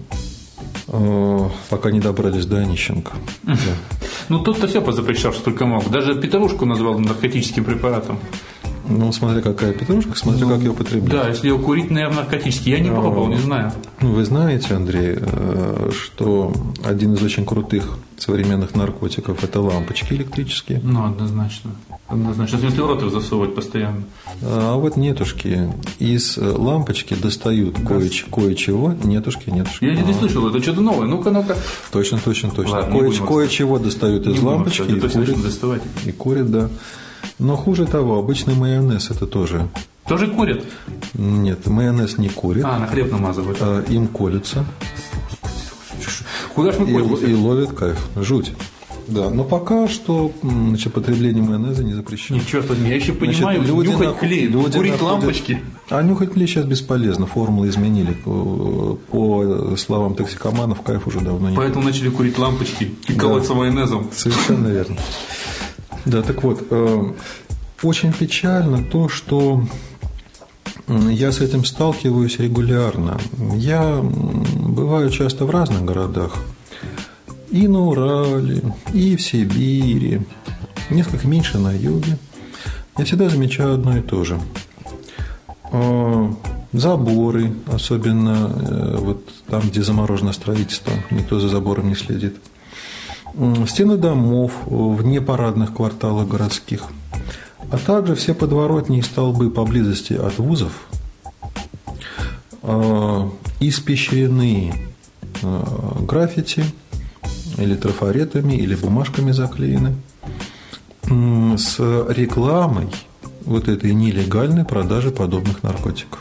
Э, 0.96 1.50
пока 1.70 1.90
не 1.90 2.00
добрались 2.00 2.46
до 2.46 2.58
Онищенко. 2.58 3.14
Да. 3.42 3.56
Ну, 4.30 4.40
тот-то 4.40 4.68
все 4.68 4.80
позапрещал, 4.80 5.34
что 5.34 5.46
только 5.46 5.66
мог. 5.66 5.90
Даже 5.90 6.14
петрушку 6.14 6.66
назвал 6.66 7.00
наркотическим 7.00 7.66
препаратом. 7.66 8.20
Ну, 8.88 9.12
смотря 9.12 9.42
какая 9.42 9.74
петрушка, 9.74 10.18
смотря 10.18 10.46
ну, 10.46 10.52
как 10.54 10.60
ее 10.60 10.72
употреблять. 10.72 11.12
Да, 11.12 11.28
если 11.30 11.48
ее 11.48 11.58
курить, 11.58 11.90
наверное, 11.90 12.18
наркотический. 12.18 12.72
Я 12.72 12.80
не 12.80 12.90
Но, 12.90 13.02
пробовал, 13.02 13.28
не 13.28 13.38
знаю. 13.38 13.72
Ну, 14.02 14.12
вы 14.12 14.26
знаете, 14.26 14.76
Андрей, 14.76 15.18
э, 15.20 15.90
что 15.92 16.52
один 16.84 17.14
из 17.14 17.24
очень 17.24 17.46
крутых 17.46 17.98
современных 18.18 18.76
наркотиков– 18.76 19.44
это 19.46 19.62
лампочки 19.62 20.14
электрические. 20.14 20.82
Ну, 20.84 21.06
однозначно. 21.06 21.72
Однозначно. 22.08 22.58
В 22.58 22.62
смысле, 22.62 22.86
рот 22.86 23.04
их 23.04 23.12
засовывать 23.12 23.56
постоянно. 23.56 24.04
А 24.42 24.76
вот 24.76 24.98
нетушки. 24.98 25.72
Из 26.00 26.38
лампочки 26.38 27.14
достают 27.14 27.80
кое- 27.80 28.10
кое-чего. 28.32 28.94
Нетушки, 29.04 29.50
нетушки. 29.50 29.86
Я 29.86 30.02
не 30.02 30.14
слышал, 30.14 30.48
это 30.48 30.62
что-то 30.62 30.82
новое. 30.82 31.08
Ну-ка, 31.08 31.32
ну-ка. 31.32 31.58
Точно, 31.92 32.20
точно, 32.24 32.52
точно. 32.52 32.84
Кое-чего 32.84 33.80
достают 33.80 34.28
из 34.28 34.42
лампочки 34.42 34.82
и 34.84 35.00
курят. 35.00 35.42
Доставать. 35.42 35.82
И 36.06 36.12
курят, 36.12 36.52
да. 36.52 36.70
Но 37.44 37.58
хуже 37.58 37.86
того, 37.86 38.18
обычный 38.18 38.56
майонез 38.56 39.12
это 39.12 39.28
тоже. 39.28 39.68
Тоже 40.08 40.28
курят? 40.28 40.64
Нет, 41.14 41.68
майонез 41.68 42.18
не 42.18 42.30
курит. 42.30 42.64
А, 42.64 42.80
на 42.80 42.88
хлеб 42.88 43.12
намазывают. 43.12 43.58
А, 43.60 43.84
им 43.90 44.08
колются. 44.08 44.66
Куда 46.56 46.72
ж 46.72 46.80
мы 46.80 46.90
и, 46.90 47.32
и 47.32 47.36
ловят 47.36 47.74
кайф. 47.74 48.00
Жуть. 48.16 48.54
Да, 49.08 49.30
но 49.30 49.44
пока 49.44 49.90
что 49.90 50.32
значит, 50.42 50.94
потребление 50.94 51.44
майонеза 51.44 51.84
не 51.84 51.94
запрещено. 51.94 52.40
Ничего 52.40 52.62
себе, 52.62 52.90
я 52.90 52.96
еще 52.96 53.12
понимаю, 53.12 53.60
значит, 53.60 53.76
люди 53.76 53.90
нюхать 53.90 54.18
клей, 54.20 54.46
люди 54.46 54.78
курить 54.78 54.92
находят... 54.94 55.02
лампочки. 55.02 55.62
А 55.90 56.02
нюхать 56.02 56.32
клей 56.32 56.48
сейчас 56.48 56.64
бесполезно, 56.64 57.26
формулы 57.26 57.68
изменили. 57.68 58.14
По 58.24 59.76
словам 59.78 60.16
токсикоманов, 60.16 60.82
кайф 60.82 61.08
уже 61.08 61.20
давно 61.20 61.50
нет. 61.50 61.58
Поэтому 61.58 61.84
начали 61.84 62.10
курить 62.10 62.38
лампочки 62.38 62.96
и 63.10 63.14
да. 63.14 63.20
колоться 63.20 63.54
майонезом. 63.54 64.08
Совершенно 64.16 64.70
верно. 64.70 64.96
Да, 66.06 66.22
так 66.22 66.44
вот, 66.44 66.66
э, 66.70 67.14
очень 67.82 68.12
печально 68.12 68.84
то, 68.84 69.08
что 69.08 69.64
я 70.88 71.32
с 71.32 71.40
этим 71.40 71.64
сталкиваюсь 71.64 72.40
регулярно. 72.40 73.20
Я 73.56 74.02
бываю 74.02 75.10
часто 75.10 75.46
в 75.46 75.50
разных 75.50 75.86
городах. 75.86 76.38
И 77.52 77.68
на 77.68 77.88
Урале, 77.88 78.64
и 78.94 79.16
в 79.16 79.22
Сибири, 79.22 80.22
несколько 80.90 81.28
меньше 81.28 81.58
на 81.58 81.72
юге. 81.72 82.18
Я 82.98 83.06
всегда 83.06 83.30
замечаю 83.30 83.76
одно 83.76 83.98
и 83.98 84.02
то 84.02 84.24
же. 84.26 84.40
Э, 85.72 86.34
заборы, 86.74 87.54
особенно 87.68 88.52
э, 88.54 88.98
вот 89.00 89.24
там, 89.48 89.62
где 89.62 89.84
заморожено 89.84 90.34
строительство, 90.34 90.92
никто 91.12 91.40
за 91.40 91.48
забором 91.48 91.88
не 91.88 91.96
следит– 91.96 92.36
стены 93.68 93.98
домов 93.98 94.52
в 94.66 95.04
непарадных 95.04 95.74
кварталах 95.74 96.28
городских, 96.28 96.84
а 97.72 97.78
также 97.78 98.16
все 98.16 98.34
подворотни 98.34 99.00
и 99.00 99.02
столбы 99.02 99.50
поблизости 99.50 100.14
от 100.14 100.38
вузов 100.38 100.88
а, 102.62 103.30
испещрены 103.60 104.74
граффити, 106.02 106.64
или 107.58 107.76
трафаретами, 107.76 108.54
или 108.54 108.76
бумажками 108.76 109.32
заклеены, 109.32 109.96
с 111.04 111.78
рекламой 112.10 112.88
вот 113.42 113.68
этой 113.68 113.94
нелегальной 113.94 114.66
продажи 114.66 115.12
подобных 115.12 115.64
наркотиков. 115.64 116.20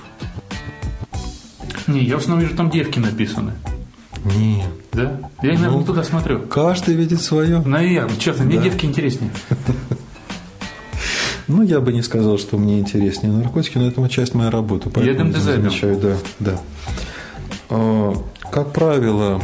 Не, 1.86 2.04
я 2.04 2.16
в 2.16 2.20
основном 2.20 2.44
вижу, 2.44 2.56
там 2.56 2.70
девки 2.70 2.98
написаны. 2.98 3.52
Нет. 4.24 4.68
Да? 4.92 5.20
Я, 5.42 5.54
наверное, 5.54 5.70
ну, 5.70 5.84
туда 5.84 6.04
смотрю. 6.04 6.40
Каждый 6.40 6.94
видит 6.94 7.20
свое. 7.20 7.60
Наверное, 7.60 8.16
честно, 8.16 8.44
мне 8.44 8.56
Да. 8.56 8.62
девки 8.64 8.86
интереснее. 8.86 9.30
Ну, 11.48 11.62
я 11.62 11.80
бы 11.80 11.92
не 11.92 12.02
сказал, 12.02 12.38
что 12.38 12.56
мне 12.56 12.78
интереснее 12.78 13.32
наркотики, 13.32 13.76
но 13.76 13.88
это 13.88 14.08
часть 14.08 14.32
моей 14.34 14.48
работы. 14.50 14.88
поэтому 14.90 15.30
Я 15.30 15.34
дизайнер. 15.36 15.62
замечаю, 15.70 15.96
да, 16.00 16.16
да. 16.38 16.60
А, 17.68 18.14
Как 18.50 18.72
правило, 18.72 19.42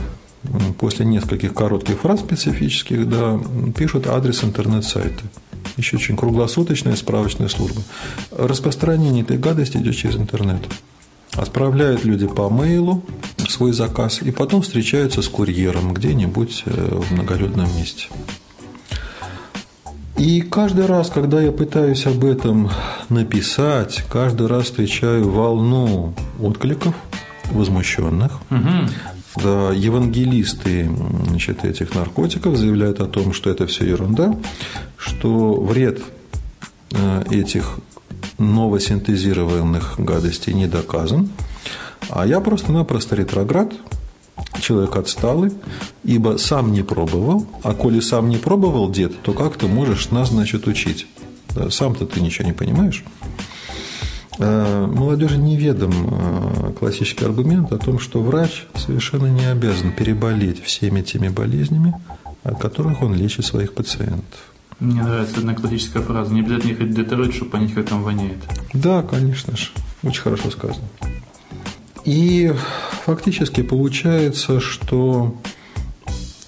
после 0.79 1.05
нескольких 1.05 1.53
коротких 1.55 1.99
фраз 2.01 2.21
специфических, 2.21 3.09
да, 3.09 3.39
пишут 3.77 4.07
адрес 4.07 4.45
интернет-сайта. 4.45 5.23
Еще 5.77 5.97
очень 5.97 6.17
круглосуточная 6.17 6.95
справочная 6.97 7.49
служба. 7.49 7.83
Распространение 8.31 9.23
этой 9.23 9.37
гадости 9.37 9.77
идет 9.79 9.97
через 9.97 10.17
интернет. 10.17 10.63
Отправляют 11.33 12.05
люди 12.05 12.27
по 12.27 12.49
мейлу 12.49 13.03
свой 13.49 13.73
заказ 13.73 14.23
и 14.23 14.31
потом 14.31 14.63
встречаются 14.63 15.23
с 15.23 15.29
курьером 15.29 15.95
где-нибудь 15.95 16.63
э, 16.67 17.01
в 17.01 17.13
многолюдном 17.13 17.67
месте. 17.77 18.09
И 20.17 20.41
каждый 20.41 20.87
раз, 20.87 21.11
когда 21.11 21.41
я 21.41 21.53
пытаюсь 21.53 22.05
об 22.07 22.25
этом 22.25 22.71
написать, 23.09 24.03
каждый 24.11 24.49
раз 24.49 24.65
встречаю 24.65 25.31
волну 25.31 26.13
откликов 26.41 26.95
возмущенных. 27.53 28.33
Да, 29.37 29.71
евангелисты 29.73 30.91
значит, 31.29 31.65
этих 31.65 31.95
наркотиков 31.95 32.57
заявляют 32.57 33.01
о 33.01 33.07
том, 33.07 33.33
что 33.33 33.51
это 33.51 33.67
все 33.69 33.85
ерунда, 33.85 34.35
что 34.97 35.55
вред 35.61 36.01
э, 36.91 37.23
этих 37.31 37.79
новосинтезированных 38.39 39.95
гадостей 39.99 40.55
не 40.55 40.67
доказан, 40.67 41.29
а 42.09 42.27
я 42.27 42.41
просто-напросто 42.41 43.17
ретроград, 43.17 43.73
человек 44.61 44.97
отсталый, 44.97 45.53
ибо 46.05 46.37
сам 46.39 46.73
не 46.73 46.83
пробовал, 46.83 47.47
а 47.63 47.75
коли 47.75 48.01
сам 48.01 48.29
не 48.29 48.37
пробовал, 48.37 48.91
дед, 48.91 49.21
то 49.23 49.33
как 49.33 49.57
ты 49.57 49.67
можешь 49.67 50.11
нас, 50.11 50.31
значит, 50.31 50.67
учить? 50.67 51.07
Да, 51.55 51.71
сам-то 51.71 52.07
ты 52.07 52.21
ничего 52.21 52.47
не 52.47 52.55
понимаешь. 52.55 53.05
Э, 54.39 54.87
Молодежи 54.87 55.37
неведом 55.37 55.93
э, 55.93 56.73
классический 56.79 57.25
аргумент 57.25 57.73
о 57.73 57.79
том, 57.79 57.99
что 57.99 58.23
врач 58.23 58.67
совершенно 58.75 59.27
не 59.27 59.47
обязан 59.47 59.93
переболеть 59.93 60.63
всеми 60.63 61.03
теми 61.03 61.29
болезнями, 61.29 61.95
от 62.45 62.61
которых 62.61 63.03
он 63.03 63.15
лечит 63.15 63.45
своих 63.45 63.75
пациентов. 63.75 64.41
Мне 64.79 65.03
нравится 65.03 65.39
одна 65.39 65.55
классическая 65.55 66.03
фраза. 66.03 66.33
Не 66.33 66.41
обязательно 66.41 66.71
ехать 66.71 66.89
в 66.89 66.95
Детройт, 66.95 67.35
чтобы 67.35 67.51
понять, 67.51 67.75
как 67.75 67.87
там 67.87 68.05
воняет. 68.05 68.39
Да, 68.73 69.03
конечно 69.03 69.57
же. 69.57 69.71
Очень 70.05 70.23
хорошо 70.23 70.51
сказано. 70.53 70.87
И 72.09 72.51
фактически 73.05 73.61
получается, 73.61 74.61
что 74.61 75.35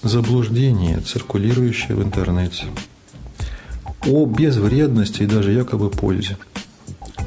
заблуждение, 0.01 0.99
циркулирующее 1.01 1.95
в 1.95 2.01
интернете, 2.01 2.65
о 4.07 4.25
безвредности 4.25 5.21
и 5.21 5.27
даже 5.27 5.51
якобы 5.51 5.91
пользе 5.91 6.37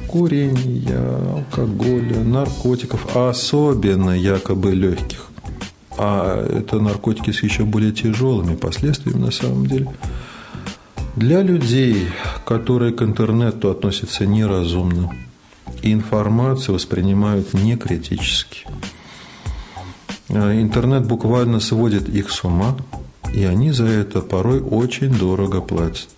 курения, 0.09 0.99
алкоголя, 1.33 2.25
наркотиков, 2.25 3.15
особенно 3.15 4.11
якобы 4.11 4.73
легких. 4.73 5.27
А 5.97 6.45
это 6.45 6.81
наркотики 6.81 7.31
с 7.31 7.41
еще 7.41 7.63
более 7.63 7.93
тяжелыми 7.93 8.55
последствиями 8.55 9.21
на 9.21 9.31
самом 9.31 9.65
деле. 9.65 9.87
Для 11.15 11.41
людей, 11.41 12.09
которые 12.45 12.91
к 12.91 13.01
интернету 13.01 13.71
относятся 13.71 14.25
неразумно, 14.25 15.13
и 15.85 15.93
информацию 15.93 16.73
воспринимают 16.75 17.53
некритически. 17.53 18.65
А 20.29 20.59
Интернет 20.59 21.05
буквально 21.05 21.59
сводит 21.59 22.09
их 22.09 22.31
с 22.31 22.43
ума, 22.43 22.75
и 23.33 23.43
они 23.43 23.71
за 23.71 23.85
это 23.85 24.21
порой 24.21 24.61
очень 24.61 25.13
дорого 25.13 25.61
платят. 25.61 26.09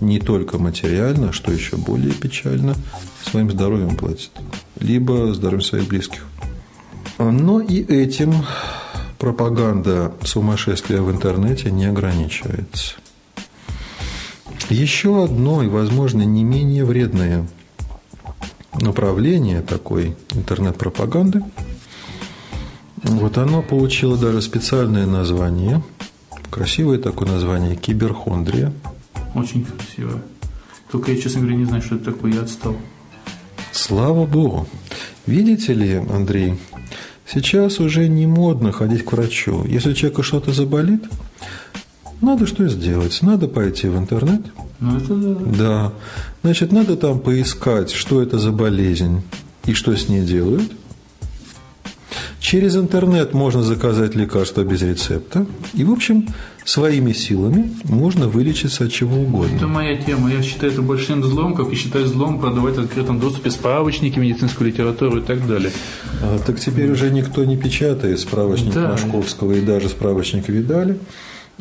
Не 0.00 0.20
только 0.20 0.58
материально, 0.58 1.32
что 1.32 1.52
еще 1.52 1.76
более 1.76 2.14
печально, 2.14 2.76
своим 3.24 3.50
здоровьем 3.50 3.96
платят, 3.96 4.30
либо 4.78 5.34
здоровьем 5.34 5.62
своих 5.62 5.88
близких. 5.88 6.24
Но 7.18 7.60
и 7.60 7.82
этим 7.82 8.32
пропаганда 9.18 10.12
сумасшествия 10.22 11.02
в 11.02 11.10
интернете 11.10 11.72
не 11.72 11.86
ограничивается. 11.86 12.94
Еще 14.70 15.24
одно 15.24 15.62
и, 15.64 15.68
возможно, 15.68 16.22
не 16.22 16.44
менее 16.44 16.84
вредное 16.84 17.46
направление 18.80 19.62
такой 19.62 20.16
интернет-пропаганды, 20.32 21.42
вот 23.02 23.36
оно 23.38 23.62
получило 23.62 24.16
даже 24.16 24.40
специальное 24.42 25.06
название, 25.06 25.82
красивое 26.50 26.98
такое 26.98 27.28
название 27.28 27.76
«Киберхондрия». 27.76 28.72
Очень 29.34 29.64
красиво. 29.64 30.22
Только 30.90 31.12
я, 31.12 31.20
честно 31.20 31.40
говоря, 31.40 31.56
не 31.56 31.64
знаю, 31.64 31.82
что 31.82 31.96
это 31.96 32.12
такое. 32.12 32.32
Я 32.32 32.42
отстал. 32.42 32.76
Слава 33.72 34.26
Богу. 34.26 34.68
Видите 35.26 35.72
ли, 35.72 35.94
Андрей, 35.94 36.58
сейчас 37.26 37.80
уже 37.80 38.08
не 38.08 38.26
модно 38.26 38.72
ходить 38.72 39.04
к 39.04 39.12
врачу. 39.12 39.64
Если 39.64 39.92
у 39.92 39.94
человека 39.94 40.22
что-то 40.22 40.52
заболит, 40.52 41.04
надо 42.22 42.46
что 42.46 42.66
сделать? 42.68 43.18
Надо 43.22 43.48
пойти 43.48 43.88
в 43.88 43.98
интернет. 43.98 44.40
Ну, 44.80 44.96
это 44.96 45.14
да. 45.14 45.34
Да. 45.58 45.92
Значит, 46.42 46.72
надо 46.72 46.96
там 46.96 47.18
поискать, 47.20 47.90
что 47.92 48.22
это 48.22 48.38
за 48.38 48.50
болезнь 48.52 49.22
и 49.66 49.74
что 49.74 49.94
с 49.96 50.08
ней 50.08 50.22
делают. 50.24 50.70
Через 52.40 52.76
интернет 52.76 53.34
можно 53.34 53.62
заказать 53.62 54.14
лекарства 54.16 54.62
без 54.64 54.82
рецепта. 54.82 55.46
И, 55.74 55.84
в 55.84 55.92
общем, 55.92 56.26
своими 56.64 57.12
силами 57.12 57.72
можно 57.84 58.28
вылечиться 58.28 58.84
от 58.84 58.92
чего 58.92 59.14
Это 59.16 59.24
угодно. 59.26 59.66
моя 59.68 59.96
тема. 59.96 60.30
Я 60.30 60.42
считаю 60.42 60.72
это 60.72 60.82
большим 60.82 61.22
злом, 61.24 61.54
как 61.54 61.70
и 61.72 61.76
считаю 61.76 62.06
злом 62.06 62.40
продавать 62.40 62.76
в 62.76 62.80
открытом 62.80 63.20
доступе 63.20 63.50
справочники, 63.50 64.18
медицинскую 64.18 64.68
литературу 64.68 65.18
и 65.20 65.22
так 65.22 65.46
далее. 65.46 65.70
А, 66.20 66.38
Так 66.44 66.58
теперь 66.58 66.90
уже 66.90 67.10
никто 67.10 67.44
не 67.44 67.56
печатает 67.56 68.18
справочник 68.18 68.74
Да. 68.74 68.90
Машковского 68.92 69.52
и 69.52 69.60
даже 69.60 69.88
справочник 69.88 70.48
Видали. 70.48 70.98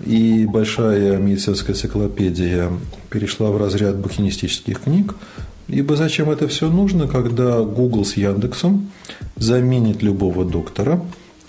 И 0.06 0.46
большая 0.46 1.18
медицинская 1.18 1.76
энциклопедия 1.76 2.72
перешла 3.10 3.52
в 3.52 3.58
разряд 3.58 3.98
букинистических 3.98 4.82
книг. 4.82 5.16
Ибо 5.68 5.96
зачем 5.96 6.30
это 6.30 6.48
все 6.48 6.70
нужно, 6.70 7.08
когда 7.08 7.62
Google 7.62 8.04
с 8.04 8.18
Яндексом 8.18 8.90
заменит 9.36 10.02
любого 10.02 10.44
доктора 10.44 11.02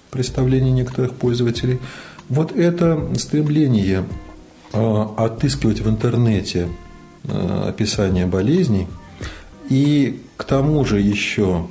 в 0.09 0.12
представлении 0.12 0.70
некоторых 0.70 1.12
пользователей? 1.12 1.78
Вот 2.28 2.52
это 2.57 3.09
стремление 3.16 4.05
а, 4.72 5.14
отыскивать 5.16 5.81
в 5.81 5.88
интернете 5.88 6.68
а, 7.28 7.68
описание 7.68 8.26
болезней 8.26 8.87
и 9.68 10.20
к 10.37 10.44
тому 10.44 10.85
же 10.85 11.00
еще 11.00 11.66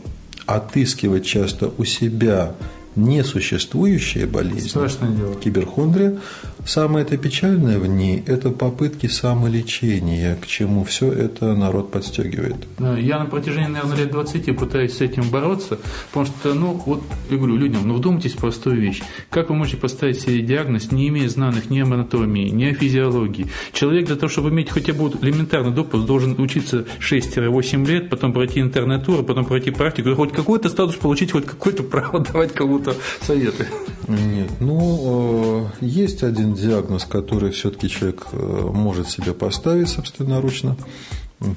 отыскивать 0.46 1.26
часто 1.26 1.72
у 1.78 1.86
себя 1.86 2.54
несуществующие 2.96 4.26
болезни. 4.26 4.68
Страшное 4.68 5.12
дело. 5.12 5.36
Киберхондрия. 5.36 6.20
Самое 6.66 7.06
это 7.06 7.18
печальное 7.18 7.80
в 7.80 7.88
ней– 7.88 8.24
это 8.28 8.52
попытки 8.52 9.08
самолечения, 9.08 10.36
к 10.36 10.46
чему 10.46 10.84
все 10.84 11.12
это 11.12 11.56
народ 11.56 11.92
подстегивает. 11.92 12.56
Да, 12.78 12.98
Я 12.98 13.20
на 13.20 13.26
протяжении, 13.26 13.70
наверное, 13.70 13.98
лет 13.98 14.12
20 14.12 14.58
пытаюсь 14.58 14.94
с 14.94 15.02
этим 15.02 15.30
бороться, 15.30 15.80
потому 16.12 16.26
что, 16.28 16.54
ну, 16.54 16.82
вот, 16.86 17.04
я 17.30 17.38
говорю 17.38 17.58
людям, 17.58 17.88
ну, 17.88 17.96
вдумайтесь 17.96 18.34
в 18.34 18.38
простую 18.38 18.80
вещь. 18.80 19.02
Как 19.30 19.50
вы 19.50 19.56
можете 19.56 19.78
поставить 19.78 20.22
себе 20.22 20.42
диагноз, 20.42 20.92
не 20.92 21.08
имея 21.08 21.28
знаных 21.30 21.70
ни 21.70 21.80
об 21.80 21.92
анатомии, 21.94 22.50
ни 22.50 22.66
о 22.66 22.74
физиологии? 22.74 23.48
Человек 23.74 24.06
для 24.06 24.16
того, 24.16 24.30
чтобы 24.30 24.50
иметь 24.50 24.70
хотя 24.70 24.94
бы 24.94 25.12
элементарный 25.22 25.72
допуск, 25.72 26.06
должен 26.06 26.40
учиться 26.40 26.86
6-8 27.00 27.86
лет, 27.88 28.10
потом 28.10 28.34
пройти 28.34 28.60
интернет-тур, 28.62 29.24
потом 29.24 29.46
пройти 29.46 29.72
практику, 29.72 30.16
хоть 30.16 30.32
какой-то 30.32 30.70
статус 30.70 30.96
получить, 30.96 31.32
хоть 31.32 31.46
какое-то 31.46 31.84
право 31.84 32.20
давать 32.20 32.54
кому-то 32.54 32.96
советы. 33.22 33.68
Нет, 34.08 34.50
ну, 34.60 35.70
э, 35.82 35.86
есть 35.86 36.24
один 36.24 36.51
диагноз, 36.54 37.06
который 37.06 37.52
все-таки 37.52 37.90
человек 37.90 38.28
э, 38.32 38.70
может 38.74 39.10
себе 39.10 39.34
поставить 39.34 39.90
собственноручно, 39.90 40.76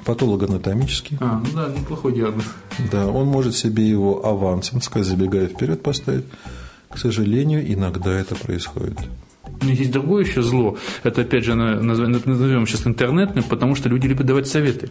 патологоанатомический. 0.05 1.17
А, 1.21 1.41
ну 1.45 1.47
да, 1.53 1.67
неплохой 1.69 2.13
диагноз. 2.13 2.45
Да, 2.91 3.07
он 3.07 3.27
может 3.27 3.55
себе 3.55 3.87
его 3.87 4.25
авансом, 4.25 4.81
сказать, 4.81 5.07
забегая 5.07 5.47
вперед, 5.47 5.83
поставить. 5.83 6.25
К 6.89 6.97
сожалению, 6.97 7.71
иногда 7.71 8.11
это 8.11 8.35
происходит. 8.35 8.97
Есть 9.61 9.91
другое 9.91 10.25
еще 10.25 10.41
зло. 10.41 10.77
Это, 11.03 11.21
опять 11.21 11.43
же, 11.45 11.55
назовем 11.55 12.67
сейчас 12.67 12.87
интернетным, 12.87 13.43
потому 13.43 13.75
что 13.75 13.89
люди 13.89 14.07
любят 14.07 14.25
давать 14.25 14.47
советы. 14.47 14.89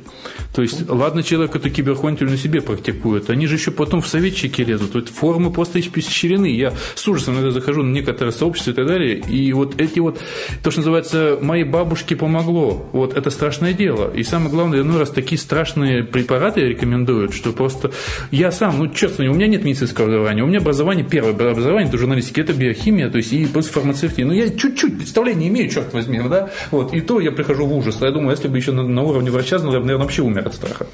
То 0.54 0.62
есть, 0.62 0.88
ладно, 0.88 1.22
человек 1.22 1.56
эту 1.56 1.70
киберхонтию 1.70 2.30
на 2.30 2.36
себе 2.36 2.60
практикует, 2.60 3.30
они 3.30 3.46
же 3.46 3.56
еще 3.56 3.70
потом 3.70 4.00
в 4.02 4.08
советчики 4.08 4.62
лезут. 4.62 4.94
Вот 4.94 5.08
форумы 5.08 5.52
просто 5.52 5.80
испещрены. 5.80 6.46
Я 6.46 6.72
с 6.94 7.06
ужасом 7.08 7.34
иногда 7.34 7.50
захожу 7.50 7.82
на 7.82 7.92
некоторые 7.92 8.32
сообщества 8.32 8.72
и 8.72 8.74
так 8.74 8.86
далее, 8.86 9.18
и 9.18 9.52
вот 9.52 9.80
эти 9.80 9.98
вот, 9.98 10.20
то, 10.62 10.70
что 10.70 10.80
называется, 10.80 11.38
моей 11.40 11.64
бабушке 11.64 12.16
помогло. 12.16 12.88
Вот 12.92 13.16
это 13.16 13.30
страшное 13.30 13.72
дело. 13.72 14.12
И 14.14 14.22
самое 14.22 14.50
главное, 14.50 14.82
ну, 14.82 14.98
раз 14.98 15.10
такие 15.10 15.38
страшные 15.38 16.04
препараты 16.04 16.60
рекомендуют, 16.62 17.34
что 17.34 17.52
просто 17.52 17.90
я 18.30 18.50
сам, 18.52 18.78
ну, 18.78 18.88
честно, 18.88 19.30
у 19.30 19.34
меня 19.34 19.46
нет 19.46 19.64
медицинского 19.64 20.06
образования, 20.06 20.42
у 20.42 20.46
меня 20.46 20.58
образование, 20.58 21.04
первое 21.04 21.32
образование, 21.32 21.88
это 21.88 21.98
журналистика, 21.98 22.40
это 22.40 22.52
биохимия, 22.52 23.10
то 23.10 23.18
есть 23.18 23.32
и 23.32 23.46
после 23.46 23.72
фармацевтии. 23.72 24.22
Но 24.22 24.32
я 24.32 24.48
чуть-чуть 24.56 24.96
представления 24.96 25.48
имею, 25.48 25.70
черт 25.70 25.92
возьми, 25.92 26.20
да, 26.28 26.50
вот, 26.70 26.94
и 26.94 27.00
то 27.00 27.20
я 27.20 27.32
прихожу 27.32 27.66
в 27.66 27.76
ужас. 27.76 27.98
Я 28.00 28.10
думаю, 28.10 28.30
если 28.30 28.48
бы 28.48 28.56
еще 28.56 28.72
на, 28.72 28.82
на 28.82 29.02
уровне 29.02 29.30
врача 29.30 29.58
знал, 29.58 29.72
я 29.72 29.80
бы, 29.80 29.86
наверное, 29.86 30.04
вообще 30.04 30.22
умер 30.22 30.46
от 30.46 30.54
страха. 30.54 30.86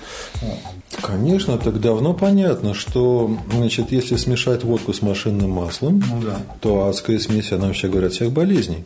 Конечно, 1.03 1.57
так 1.59 1.81
давно 1.81 2.15
понятно, 2.15 2.75
что, 2.75 3.37
значит, 3.53 3.93
если 3.93 4.17
смешать 4.17 4.65
водку 4.65 4.93
с 4.93 5.03
машинным 5.03 5.51
маслом, 5.51 6.03
ну, 6.11 6.23
да. 6.23 6.41
то 6.61 6.87
адская 6.87 7.19
смесь, 7.19 7.53
она 7.53 7.69
вообще 7.69 7.89
говорят, 7.89 8.13
всех 8.13 8.33
болезней. 8.33 8.85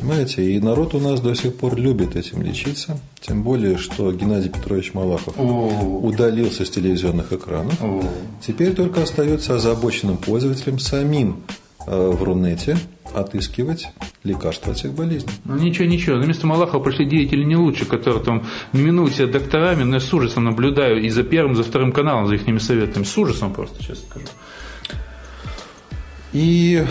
Понимаете, 0.00 0.50
и 0.50 0.58
народ 0.60 0.94
у 0.94 0.98
нас 0.98 1.20
до 1.20 1.34
сих 1.34 1.56
пор 1.56 1.76
любит 1.76 2.16
этим 2.16 2.40
лечиться, 2.42 2.98
тем 3.20 3.42
более, 3.42 3.76
что 3.76 4.10
Геннадий 4.12 4.48
Петрович 4.48 4.94
Малахов 4.94 5.38
О-о-о. 5.38 6.00
удалился 6.00 6.64
с 6.64 6.70
телевизионных 6.70 7.34
экранов. 7.34 7.82
О-о-о. 7.82 8.08
Теперь 8.40 8.72
только 8.72 9.02
остается 9.02 9.56
озабоченным 9.56 10.16
пользователям 10.16 10.78
самим 10.78 11.42
э, 11.86 12.10
в 12.10 12.22
Рунете 12.22 12.78
отыскивать 13.14 13.88
лекарства 14.24 14.72
от 14.72 14.78
всех 14.78 14.92
болезней. 14.92 15.32
Ну 15.44 15.56
ничего, 15.58 15.86
ничего. 15.86 16.16
На 16.16 16.24
место 16.24 16.46
Малахова 16.46 16.82
пришли 16.82 17.06
деятели 17.06 17.44
не 17.44 17.56
лучше, 17.56 17.86
которые 17.86 18.22
там 18.22 18.46
минуют 18.72 19.14
себя 19.14 19.26
докторами, 19.26 19.82
но 19.82 19.96
я 19.96 20.00
с 20.00 20.12
ужасом 20.12 20.44
наблюдаю 20.44 21.02
и 21.02 21.08
за 21.08 21.22
первым, 21.22 21.54
за 21.56 21.62
вторым 21.62 21.92
каналом, 21.92 22.26
за 22.26 22.34
их 22.34 22.62
советами. 22.62 23.04
С 23.04 23.16
ужасом 23.16 23.52
просто, 23.52 23.82
честно 23.82 24.08
скажу. 24.08 24.26
И, 26.32 26.84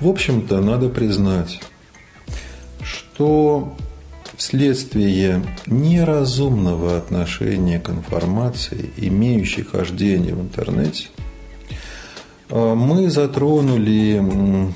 в 0.00 0.08
общем-то, 0.08 0.60
надо 0.60 0.88
признать, 0.88 1.60
что 2.82 3.76
вследствие 4.36 5.42
неразумного 5.66 6.96
отношения 6.96 7.80
к 7.80 7.90
информации, 7.90 8.90
имеющей 8.96 9.62
хождение 9.62 10.34
в 10.34 10.40
интернете, 10.40 11.08
э, 12.48 12.74
мы 12.74 13.10
затронули 13.10 14.72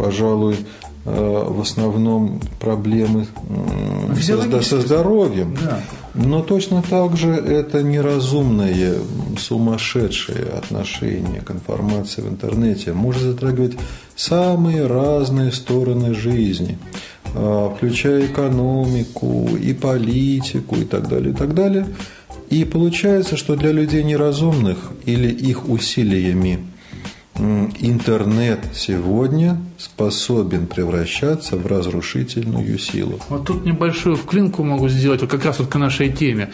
пожалуй, 0.00 0.56
э, 1.04 1.44
в 1.48 1.60
основном 1.60 2.40
проблемы 2.58 3.26
со, 4.20 4.62
со 4.62 4.80
здоровьем. 4.80 5.56
Да. 5.60 5.80
Но 6.14 6.42
точно 6.42 6.82
так 6.82 7.16
же 7.16 7.30
это 7.30 7.82
неразумное, 7.82 8.94
сумасшедшее 9.38 10.46
отношение 10.58 11.40
к 11.42 11.50
информации 11.50 12.22
в 12.22 12.28
интернете 12.28 12.92
может 12.92 13.22
затрагивать 13.22 13.76
самые 14.16 14.86
разные 14.86 15.52
стороны 15.52 16.14
жизни, 16.14 16.78
э, 17.34 17.70
включая 17.76 18.26
экономику 18.26 19.48
и 19.62 19.74
политику 19.74 20.76
и 20.76 20.84
так 20.84 21.08
далее, 21.08 21.32
и 21.32 21.36
так 21.36 21.54
далее. 21.54 21.86
И 22.48 22.64
получается, 22.64 23.36
что 23.36 23.54
для 23.54 23.70
людей 23.70 24.02
неразумных 24.02 24.92
или 25.04 25.28
их 25.28 25.68
усилиями 25.68 26.58
интернет 27.40 28.60
сегодня 28.74 29.58
способен 29.78 30.66
превращаться 30.66 31.56
в 31.56 31.66
разрушительную 31.66 32.78
силу. 32.78 33.18
Вот 33.28 33.46
тут 33.46 33.64
небольшую 33.64 34.16
вклинку 34.16 34.62
могу 34.62 34.88
сделать, 34.88 35.22
вот 35.22 35.30
как 35.30 35.44
раз 35.44 35.58
вот 35.58 35.68
к 35.68 35.76
нашей 35.76 36.10
теме. 36.12 36.50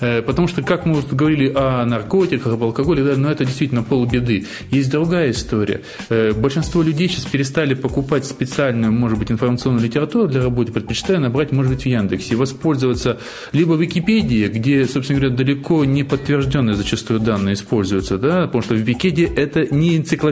Э, 0.00 0.22
потому 0.22 0.48
что, 0.48 0.62
как 0.62 0.86
мы 0.86 1.00
говорили 1.10 1.52
о 1.54 1.84
наркотиках, 1.84 2.54
об 2.54 2.62
алкоголе, 2.62 3.04
да, 3.04 3.16
но 3.16 3.30
это 3.30 3.44
действительно 3.44 3.82
полбеды. 3.82 4.46
Есть 4.70 4.90
другая 4.90 5.30
история. 5.30 5.82
Э, 6.08 6.32
большинство 6.32 6.82
людей 6.82 7.08
сейчас 7.08 7.24
перестали 7.24 7.74
покупать 7.74 8.24
специальную, 8.24 8.92
может 8.92 9.18
быть, 9.18 9.30
информационную 9.30 9.84
литературу 9.84 10.26
для 10.26 10.42
работы, 10.42 10.72
предпочитая 10.72 11.18
набрать, 11.18 11.52
может 11.52 11.72
быть, 11.72 11.82
в 11.82 11.86
Яндексе, 11.86 12.36
воспользоваться 12.36 13.18
либо 13.52 13.72
в 13.74 13.80
Википедии, 13.80 14.48
где, 14.48 14.86
собственно 14.86 15.20
говоря, 15.20 15.36
далеко 15.36 15.84
не 15.84 16.02
подтвержденные 16.02 16.74
зачастую 16.74 17.20
данные 17.20 17.54
используются, 17.54 18.16
да, 18.16 18.46
потому 18.46 18.62
что 18.62 18.74
в 18.74 18.78
Википедии 18.78 19.30
это 19.36 19.66
не 19.74 19.96
энциклопедия, 19.96 20.29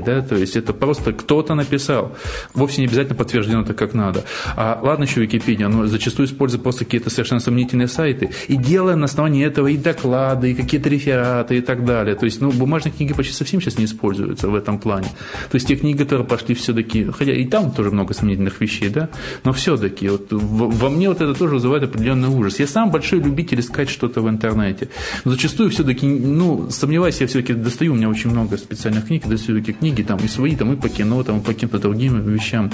да, 0.00 0.22
то 0.22 0.36
есть 0.36 0.56
это 0.56 0.72
просто 0.72 1.12
кто-то 1.12 1.54
написал. 1.54 2.16
Вовсе 2.54 2.80
не 2.80 2.86
обязательно 2.86 3.16
подтверждено 3.16 3.64
так, 3.64 3.76
как 3.76 3.94
надо. 3.94 4.24
А 4.56 4.78
ладно 4.82 5.04
еще 5.04 5.20
Википедия, 5.20 5.68
но 5.68 5.86
зачастую 5.86 6.26
использует 6.26 6.62
просто 6.62 6.84
какие-то 6.84 7.10
совершенно 7.10 7.40
сомнительные 7.40 7.88
сайты. 7.88 8.30
И 8.48 8.56
делая 8.56 8.96
на 8.96 9.06
основании 9.06 9.44
этого 9.44 9.68
и 9.68 9.76
доклады, 9.76 10.52
и 10.52 10.54
какие-то 10.54 10.88
рефераты 10.88 11.58
и 11.58 11.60
так 11.60 11.84
далее. 11.84 12.14
То 12.14 12.24
есть, 12.24 12.40
ну, 12.40 12.50
бумажные 12.50 12.92
книги 12.92 13.12
почти 13.12 13.34
совсем 13.34 13.60
сейчас 13.60 13.78
не 13.78 13.84
используются 13.84 14.48
в 14.48 14.54
этом 14.54 14.78
плане. 14.78 15.08
То 15.50 15.56
есть, 15.56 15.68
те 15.68 15.76
книги, 15.76 15.98
которые 15.98 16.26
пошли 16.26 16.54
все-таки, 16.54 17.04
хотя 17.04 17.32
и 17.32 17.44
там 17.44 17.70
тоже 17.70 17.90
много 17.90 18.14
сомнительных 18.14 18.60
вещей, 18.60 18.88
да, 18.88 19.08
но 19.44 19.52
все-таки 19.52 20.08
вот 20.08 20.26
во 20.30 20.90
мне 20.90 21.08
вот 21.08 21.20
это 21.20 21.34
тоже 21.34 21.54
вызывает 21.54 21.84
определенный 21.84 22.28
ужас. 22.28 22.58
Я 22.58 22.66
сам 22.66 22.90
большой 22.90 23.20
любитель 23.20 23.60
искать 23.60 23.88
что-то 23.88 24.20
в 24.20 24.28
интернете. 24.28 24.88
Но 25.24 25.32
зачастую 25.32 25.70
все-таки, 25.70 26.06
ну, 26.06 26.70
сомневаюсь, 26.70 27.20
я 27.20 27.26
все-таки 27.26 27.54
достаю, 27.54 27.92
у 27.92 27.96
меня 27.96 28.08
очень 28.08 28.30
много 28.30 28.56
специальных 28.56 29.06
книг, 29.06 29.26
все-таки 29.40 29.72
книги 29.72 30.02
там 30.02 30.18
и 30.18 30.28
свои, 30.28 30.56
там 30.56 30.72
и 30.72 30.76
по 30.76 30.88
кино, 30.88 31.22
там 31.22 31.38
и 31.38 31.40
по 31.40 31.52
каким-то 31.52 31.78
другим 31.78 32.20
вещам. 32.20 32.70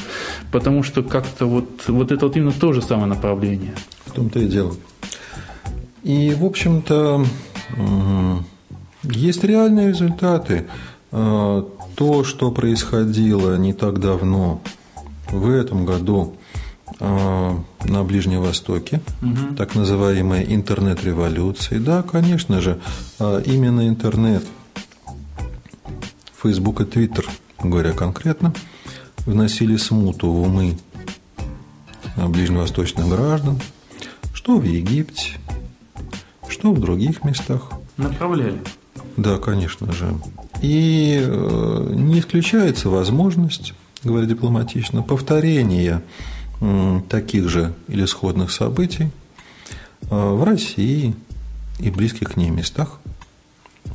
Потому 0.53 0.83
что 0.83 1.03
как-то 1.03 1.47
вот, 1.47 1.85
вот 1.89 2.13
это 2.13 2.27
вот 2.27 2.37
именно 2.37 2.53
то 2.53 2.73
же 2.73 2.83
самое 2.83 3.09
направление. 3.09 3.75
В 4.07 4.13
том-то 4.13 4.39
и 4.41 4.47
дело. 4.47 4.75
И, 6.03 6.35
в 6.39 6.45
общем-то, 6.45 7.27
есть 9.03 9.45
реальные 9.45 9.89
результаты. 9.89 10.67
А, 11.13 11.67
то, 11.95 12.25
что 12.25 12.51
происходило 12.51 13.57
не 13.57 13.73
так 13.73 14.01
давно, 14.01 14.61
в 15.31 15.51
этом 15.51 15.85
году 15.85 16.37
а, 17.01 17.59
на 17.85 18.05
Ближнем 18.05 18.43
Востоке, 18.43 19.01
угу. 19.23 19.55
так 19.57 19.75
называемая 19.75 20.43
интернет-революция. 20.43 21.81
Да, 21.81 22.03
конечно 22.03 22.61
же, 22.61 22.79
а, 23.19 23.41
именно 23.41 23.89
интернет, 23.89 24.45
Facebook 26.47 26.81
и 26.81 26.85
Twitter, 26.85 27.29
говоря 27.63 27.93
конкретно, 27.93 28.55
вносили 29.25 29.77
смуту 29.77 30.31
в 30.31 30.43
умы 30.43 30.79
ближневосточных 32.17 33.09
граждан, 33.09 33.61
что 34.33 34.59
в 34.59 34.65
Египте, 34.65 35.33
что 36.49 36.73
в 36.73 36.81
других 36.81 37.25
местах. 37.25 37.71
Направляли. 37.97 38.61
Да, 39.17 39.39
конечно 39.39 39.93
же. 39.93 40.15
И 40.63 41.21
э, 41.21 41.93
не 41.95 42.21
исключается 42.21 42.89
возможность, 42.89 43.75
говоря 44.05 44.27
дипломатично, 44.27 45.03
повторения 45.03 46.03
таких 47.11 47.51
же 47.51 47.75
или 47.89 48.07
сходных 48.07 48.51
событий 48.51 49.11
э, 50.03 50.07
в 50.11 50.43
России 50.43 51.15
и 51.79 51.91
близких 51.91 52.33
к 52.33 52.37
ней 52.37 52.51
местах. 52.51 53.01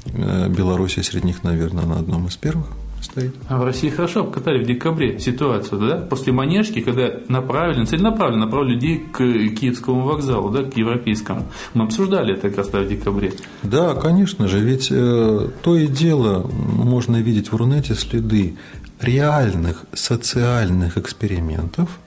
Э, 0.06 0.50
Белоруссия 0.50 1.04
среди 1.04 1.28
них, 1.28 1.44
наверное, 1.44 1.86
на 1.86 2.00
одном 2.00 2.28
из 2.28 2.36
первых 2.38 2.68
стоит. 3.02 3.36
А 3.48 3.58
в 3.58 3.64
России 3.64 3.90
хорошо 3.90 4.22
обкатали 4.22 4.64
в 4.64 4.68
декабре 4.68 5.20
ситуацию, 5.20 5.82
да? 5.82 5.98
После 5.98 6.32
Манежки, 6.34 6.82
когда 6.82 7.12
направили, 7.28 7.86
целенаправленно 7.86 8.46
направили 8.46 8.74
людей 8.74 9.00
к 9.00 9.18
Киевскому 9.18 10.04
вокзалу, 10.04 10.50
да, 10.50 10.64
к 10.64 10.78
европейскому. 10.78 11.48
Мы 11.74 11.86
обсуждали 11.86 12.34
это 12.34 12.50
как 12.50 12.58
раз 12.60 12.68
в 12.68 12.88
декабре. 12.88 13.34
Да, 13.64 13.96
конечно 13.96 14.48
же, 14.48 14.60
ведь 14.60 14.90
э, 14.92 15.50
то 15.62 15.76
и 15.76 15.88
дело 15.88 16.48
можно 16.48 17.18
видеть 17.18 17.52
в 17.52 17.56
Рунете 17.56 17.96
следы 17.96 18.56
реальных 19.02 19.86
социальных 19.94 20.98
экспериментов, 20.98 22.00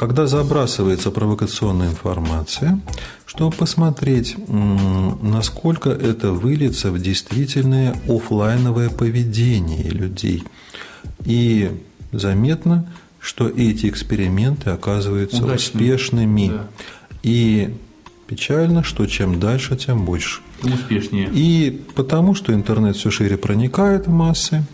когда 0.00 0.26
забрасывается 0.26 1.10
провокационная 1.10 1.90
информация, 1.90 2.80
чтобы 3.26 3.54
посмотреть, 3.54 4.34
насколько 4.48 5.90
это 5.90 6.32
выльется 6.32 6.90
в 6.90 6.98
действительное 6.98 7.94
офлайновое 8.08 8.88
поведение 8.88 9.90
людей. 9.90 10.42
И 11.26 11.70
заметно, 12.12 12.90
что 13.20 13.46
эти 13.46 13.90
эксперименты 13.90 14.70
оказываются 14.70 15.44
Удачными. 15.44 15.56
успешными. 15.56 16.48
Да. 16.48 16.68
И 17.22 17.74
печально, 18.26 18.82
что 18.82 19.04
чем 19.04 19.38
дальше, 19.38 19.76
тем 19.76 20.06
больше. 20.06 20.40
Успешнее. 20.62 21.28
И 21.30 21.78
потому, 21.94 22.34
что 22.34 22.54
интернет 22.54 22.96
все 22.96 23.10
шире 23.10 23.36
проникает 23.36 24.06
в 24.06 24.10
массы, 24.10 24.64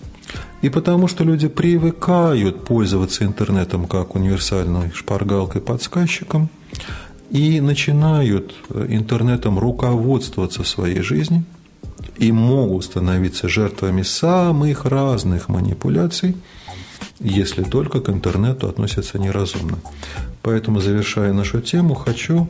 и 0.63 0.69
потому 0.69 1.09
что 1.09 1.25
люди 1.25 1.49
привыкают 1.49 2.65
пользоваться 2.65 3.25
интернетом 3.25 3.87
как 3.87 4.15
универсальной 4.15 4.91
шпаргалкой-подсказчиком– 4.93 6.49
и 7.31 7.61
начинают 7.61 8.55
э, 8.71 8.87
интернетом 8.89 9.59
руководствоваться 9.59 10.63
в 10.63 10.69
своей 10.69 11.01
жизни 11.01 11.45
и 12.19 12.33
могут 12.33 12.85
становиться 12.85 13.49
жертвами 13.49 14.03
самых 14.03 14.85
разных 14.85 15.49
манипуляций, 15.49 16.37
если 17.21 17.63
только 17.63 18.01
к 18.01 18.09
интернету 18.09 18.69
относятся 18.69 19.19
неразумно. 19.19 19.79
Поэтому, 20.43 20.81
завершая 20.81 21.33
нашу 21.33 21.61
тему, 21.61 21.95
хочу, 21.95 22.49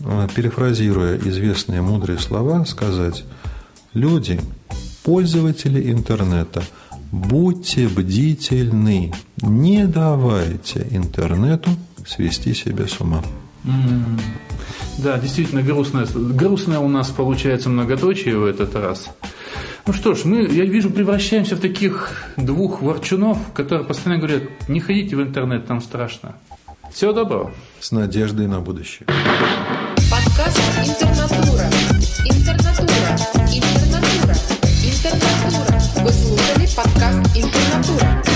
э, 0.00 0.28
перефразируя 0.34 1.18
известные 1.18 1.82
мудрые 1.82 2.18
слова, 2.18 2.64
сказать, 2.64 3.24
люди, 3.92 4.40
пользователи 5.02 5.90
интернета, 5.92 6.62
будьте 7.12 7.86
бдительны, 7.86 9.12
не 9.42 9.86
давайте 9.86 10.86
интернету 10.90 11.70
свести 12.04 12.54
себя 12.54 12.88
с 12.88 13.00
ума. 13.00 13.22
Да, 14.98 15.18
действительно 15.18 15.62
грустное, 15.62 16.06
грустное 16.06 16.80
у 16.80 16.88
нас 16.88 17.08
получается 17.08 17.68
многоточие 17.68 18.36
в 18.36 18.44
этот 18.44 18.74
раз. 18.74 19.10
Ну 19.86 19.92
что 19.92 20.14
ж, 20.14 20.24
мы, 20.24 20.48
я 20.48 20.64
вижу, 20.64 20.90
превращаемся 20.90 21.56
в 21.56 21.60
таких 21.60 22.24
двух 22.36 22.82
ворчунов, 22.82 23.38
которые 23.52 23.86
постоянно 23.86 24.20
говорят, 24.20 24.68
не 24.68 24.80
ходите 24.80 25.16
в 25.16 25.22
интернет, 25.22 25.66
там 25.66 25.80
страшно. 25.80 26.36
Всего 26.92 27.12
доброго. 27.12 27.52
С 27.80 27.90
надеждой 27.90 28.46
на 28.46 28.60
будущее. 28.60 29.06
Подкаст 30.10 30.60
«Интернатура». 30.84 31.64
Интернатура. 32.26 33.16
Интернатура. 33.50 34.61
Интернатура. 36.72 36.72
Вы 36.72 36.72
слушали 36.72 36.76
подкаст 36.76 37.36
«Интернатура». 37.36 38.31